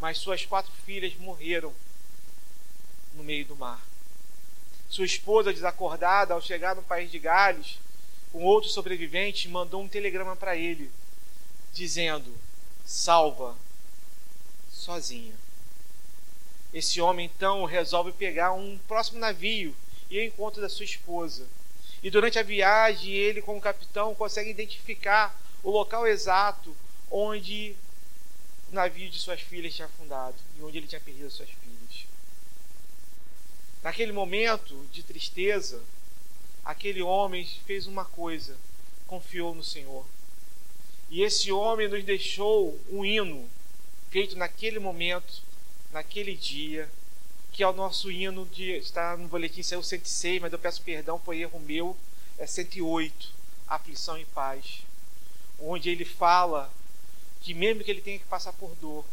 Mas 0.00 0.18
suas 0.18 0.46
quatro 0.46 0.72
filhas 0.84 1.14
morreram 1.16 1.72
no 3.14 3.22
meio 3.22 3.44
do 3.44 3.56
mar. 3.56 3.80
Sua 4.88 5.04
esposa, 5.04 5.52
desacordada, 5.52 6.34
ao 6.34 6.40
chegar 6.40 6.74
no 6.74 6.82
país 6.82 7.10
de 7.10 7.18
Gales, 7.18 7.78
com 8.32 8.42
outros 8.42 8.72
sobreviventes, 8.72 9.50
mandou 9.50 9.82
um 9.82 9.88
telegrama 9.88 10.34
para 10.34 10.56
ele, 10.56 10.90
dizendo: 11.72 12.34
Salva, 12.84 13.56
sozinha. 14.70 15.34
Esse 16.72 17.00
homem 17.00 17.30
então 17.32 17.64
resolve 17.64 18.12
pegar 18.12 18.52
um 18.52 18.78
próximo 18.86 19.18
navio 19.18 19.74
e 20.08 20.18
ao 20.18 20.24
encontro 20.24 20.60
da 20.60 20.68
sua 20.68 20.84
esposa. 20.84 21.46
E 22.02 22.10
durante 22.10 22.38
a 22.38 22.42
viagem, 22.42 23.12
ele, 23.12 23.42
como 23.42 23.60
capitão, 23.60 24.14
consegue 24.14 24.50
identificar 24.50 25.38
o 25.62 25.70
local 25.70 26.06
exato 26.06 26.74
onde 27.10 27.74
o 28.70 28.74
navio 28.74 29.10
de 29.10 29.18
suas 29.18 29.40
filhas 29.40 29.74
tinha 29.74 29.86
afundado 29.86 30.36
e 30.58 30.62
onde 30.62 30.78
ele 30.78 30.86
tinha 30.86 31.00
perdido 31.00 31.26
as 31.26 31.32
suas 31.32 31.50
filhas. 31.50 32.06
Naquele 33.82 34.12
momento 34.12 34.86
de 34.92 35.02
tristeza, 35.02 35.82
aquele 36.64 37.02
homem 37.02 37.44
fez 37.66 37.86
uma 37.86 38.04
coisa: 38.04 38.56
confiou 39.06 39.54
no 39.54 39.64
Senhor. 39.64 40.06
E 41.10 41.22
esse 41.22 41.50
homem 41.50 41.88
nos 41.88 42.04
deixou 42.04 42.78
um 42.88 43.04
hino 43.04 43.50
feito 44.10 44.36
naquele 44.36 44.78
momento 44.78 45.42
naquele 45.92 46.34
dia, 46.34 46.90
que 47.52 47.62
é 47.62 47.68
o 47.68 47.72
nosso 47.72 48.10
hino 48.10 48.46
de. 48.46 48.72
Está 48.72 49.16
no 49.16 49.28
boletim 49.28 49.62
saiu 49.62 49.82
106, 49.82 50.40
mas 50.40 50.52
eu 50.52 50.58
peço 50.58 50.82
perdão, 50.82 51.18
foi 51.18 51.40
erro 51.40 51.58
meu, 51.60 51.96
é 52.38 52.46
108, 52.46 53.32
Aflição 53.66 54.18
e 54.18 54.24
Paz. 54.26 54.82
Onde 55.58 55.90
ele 55.90 56.04
fala 56.04 56.72
que 57.40 57.54
mesmo 57.54 57.82
que 57.82 57.90
ele 57.90 58.00
tenha 58.00 58.18
que 58.18 58.24
passar 58.26 58.52
por 58.52 58.74
dor, 58.76 59.04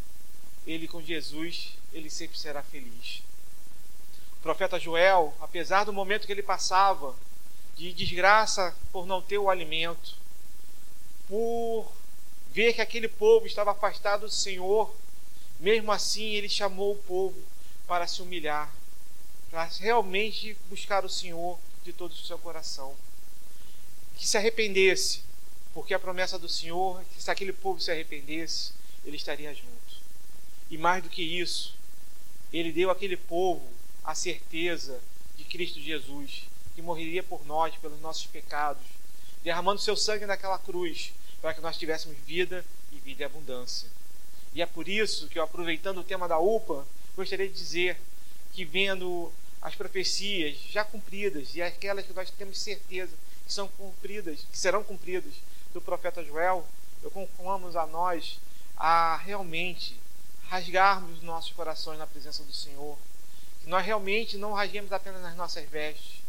ele 0.65 0.87
com 0.87 1.01
Jesus, 1.01 1.73
ele 1.93 2.09
sempre 2.09 2.37
será 2.37 2.61
feliz. 2.61 3.23
O 4.33 4.41
profeta 4.41 4.79
Joel, 4.79 5.33
apesar 5.39 5.83
do 5.85 5.93
momento 5.93 6.25
que 6.25 6.31
ele 6.31 6.43
passava, 6.43 7.15
de 7.75 7.93
desgraça 7.93 8.75
por 8.91 9.05
não 9.05 9.21
ter 9.21 9.37
o 9.37 9.49
alimento, 9.49 10.15
por 11.27 11.91
ver 12.51 12.73
que 12.73 12.81
aquele 12.81 13.07
povo 13.07 13.45
estava 13.45 13.71
afastado 13.71 14.21
do 14.21 14.31
Senhor, 14.31 14.93
mesmo 15.59 15.91
assim, 15.91 16.31
ele 16.35 16.49
chamou 16.49 16.93
o 16.93 17.03
povo 17.03 17.41
para 17.87 18.07
se 18.07 18.21
humilhar, 18.21 18.73
para 19.49 19.63
realmente 19.79 20.57
buscar 20.69 21.03
o 21.05 21.09
Senhor 21.09 21.59
de 21.83 21.93
todo 21.93 22.11
o 22.11 22.15
seu 22.15 22.37
coração. 22.37 22.95
Que 24.15 24.27
se 24.27 24.37
arrependesse, 24.37 25.21
porque 25.73 25.93
a 25.93 25.99
promessa 25.99 26.37
do 26.37 26.49
Senhor 26.49 27.01
é 27.01 27.05
que 27.05 27.21
se 27.21 27.31
aquele 27.31 27.53
povo 27.53 27.79
se 27.79 27.91
arrependesse, 27.91 28.73
ele 29.05 29.15
estaria 29.15 29.53
junto. 29.53 29.97
E 30.69 30.77
mais 30.77 31.01
do 31.01 31.09
que 31.09 31.21
isso, 31.21 31.75
ele 32.51 32.71
deu 32.71 32.89
àquele 32.91 33.15
povo 33.15 33.67
a 34.03 34.13
certeza 34.13 34.99
de 35.37 35.43
Cristo 35.43 35.79
Jesus, 35.79 36.43
que 36.75 36.81
morreria 36.81 37.23
por 37.23 37.45
nós, 37.45 37.75
pelos 37.77 37.99
nossos 38.01 38.25
pecados, 38.27 38.83
derramando 39.43 39.81
seu 39.81 39.95
sangue 39.95 40.25
naquela 40.25 40.59
cruz, 40.59 41.13
para 41.41 41.53
que 41.53 41.61
nós 41.61 41.77
tivéssemos 41.77 42.17
vida 42.25 42.65
e 42.91 42.97
vida 42.97 43.23
em 43.23 43.25
abundância. 43.25 43.89
E 44.57 44.61
é 44.63 44.65
por 44.65 44.89
isso 44.89 45.27
que 45.27 45.37
eu, 45.37 45.43
aproveitando 45.43 45.99
o 45.99 46.03
tema 46.03 46.27
da 46.27 46.39
UPA, 46.39 46.83
gostaria 47.15 47.47
de 47.47 47.53
dizer 47.53 47.95
que 48.53 48.65
vendo 48.65 49.31
as 49.61 49.75
profecias 49.75 50.57
já 50.71 50.83
cumpridas 50.83 51.53
e 51.53 51.61
aquelas 51.61 52.07
que 52.07 52.13
nós 52.13 52.31
temos 52.31 52.57
certeza 52.57 53.13
que 53.45 53.53
são 53.53 53.67
cumpridas, 53.67 54.39
que 54.51 54.57
serão 54.57 54.83
cumpridas 54.83 55.31
do 55.75 55.79
profeta 55.79 56.23
Joel, 56.23 56.67
eu 57.03 57.11
conclamamos 57.11 57.75
a 57.75 57.85
nós 57.85 58.39
a 58.75 59.17
realmente 59.17 59.95
rasgarmos 60.49 61.21
nossos 61.21 61.51
corações 61.51 61.99
na 61.99 62.07
presença 62.07 62.43
do 62.43 62.51
Senhor. 62.51 62.97
Que 63.61 63.69
nós 63.69 63.85
realmente 63.85 64.39
não 64.39 64.53
rasguemos 64.53 64.91
apenas 64.91 65.21
nas 65.21 65.35
nossas 65.35 65.69
vestes, 65.69 66.19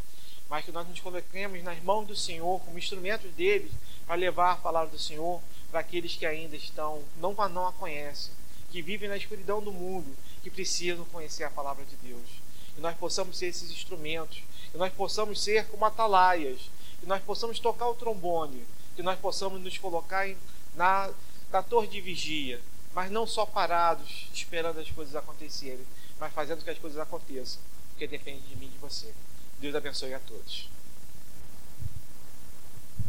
mas 0.50 0.66
que 0.66 0.70
nós 0.70 0.86
nos 0.86 1.00
coloquemos 1.00 1.62
nas 1.62 1.82
mãos 1.82 2.06
do 2.06 2.14
Senhor 2.14 2.60
como 2.60 2.78
instrumentos 2.78 3.32
dele 3.32 3.72
para 4.06 4.16
levar 4.16 4.52
a 4.52 4.56
palavra 4.56 4.90
do 4.90 4.98
Senhor 4.98 5.40
para 5.70 5.80
aqueles 5.80 6.16
que 6.16 6.26
ainda 6.26 6.56
estão, 6.56 7.02
não, 7.18 7.34
não 7.50 7.66
a 7.66 7.72
conhecem, 7.72 8.32
que 8.70 8.82
vivem 8.82 9.08
na 9.08 9.16
escuridão 9.16 9.62
do 9.62 9.72
mundo, 9.72 10.16
que 10.42 10.50
precisam 10.50 11.04
conhecer 11.06 11.44
a 11.44 11.50
palavra 11.50 11.84
de 11.84 11.96
Deus. 11.96 12.28
Que 12.74 12.80
nós 12.80 12.96
possamos 12.96 13.36
ser 13.36 13.46
esses 13.46 13.70
instrumentos, 13.70 14.42
que 14.70 14.78
nós 14.78 14.92
possamos 14.92 15.42
ser 15.42 15.66
como 15.66 15.84
atalaias, 15.84 16.70
que 17.00 17.06
nós 17.06 17.22
possamos 17.22 17.58
tocar 17.58 17.88
o 17.88 17.94
trombone, 17.94 18.64
que 18.96 19.02
nós 19.02 19.18
possamos 19.18 19.60
nos 19.60 19.78
colocar 19.78 20.28
em, 20.28 20.36
na, 20.74 21.10
na 21.50 21.62
torre 21.62 21.86
de 21.88 22.00
vigia, 22.00 22.60
mas 22.94 23.10
não 23.10 23.26
só 23.26 23.46
parados 23.46 24.28
esperando 24.32 24.80
as 24.80 24.90
coisas 24.90 25.14
acontecerem, 25.14 25.86
mas 26.18 26.32
fazendo 26.32 26.64
que 26.64 26.70
as 26.70 26.78
coisas 26.78 26.98
aconteçam, 26.98 27.60
porque 27.90 28.06
depende 28.06 28.40
de 28.42 28.56
mim 28.56 28.66
e 28.66 28.70
de 28.70 28.78
você. 28.78 29.12
Deus 29.60 29.74
abençoe 29.74 30.14
a 30.14 30.20
todos. 30.20 30.68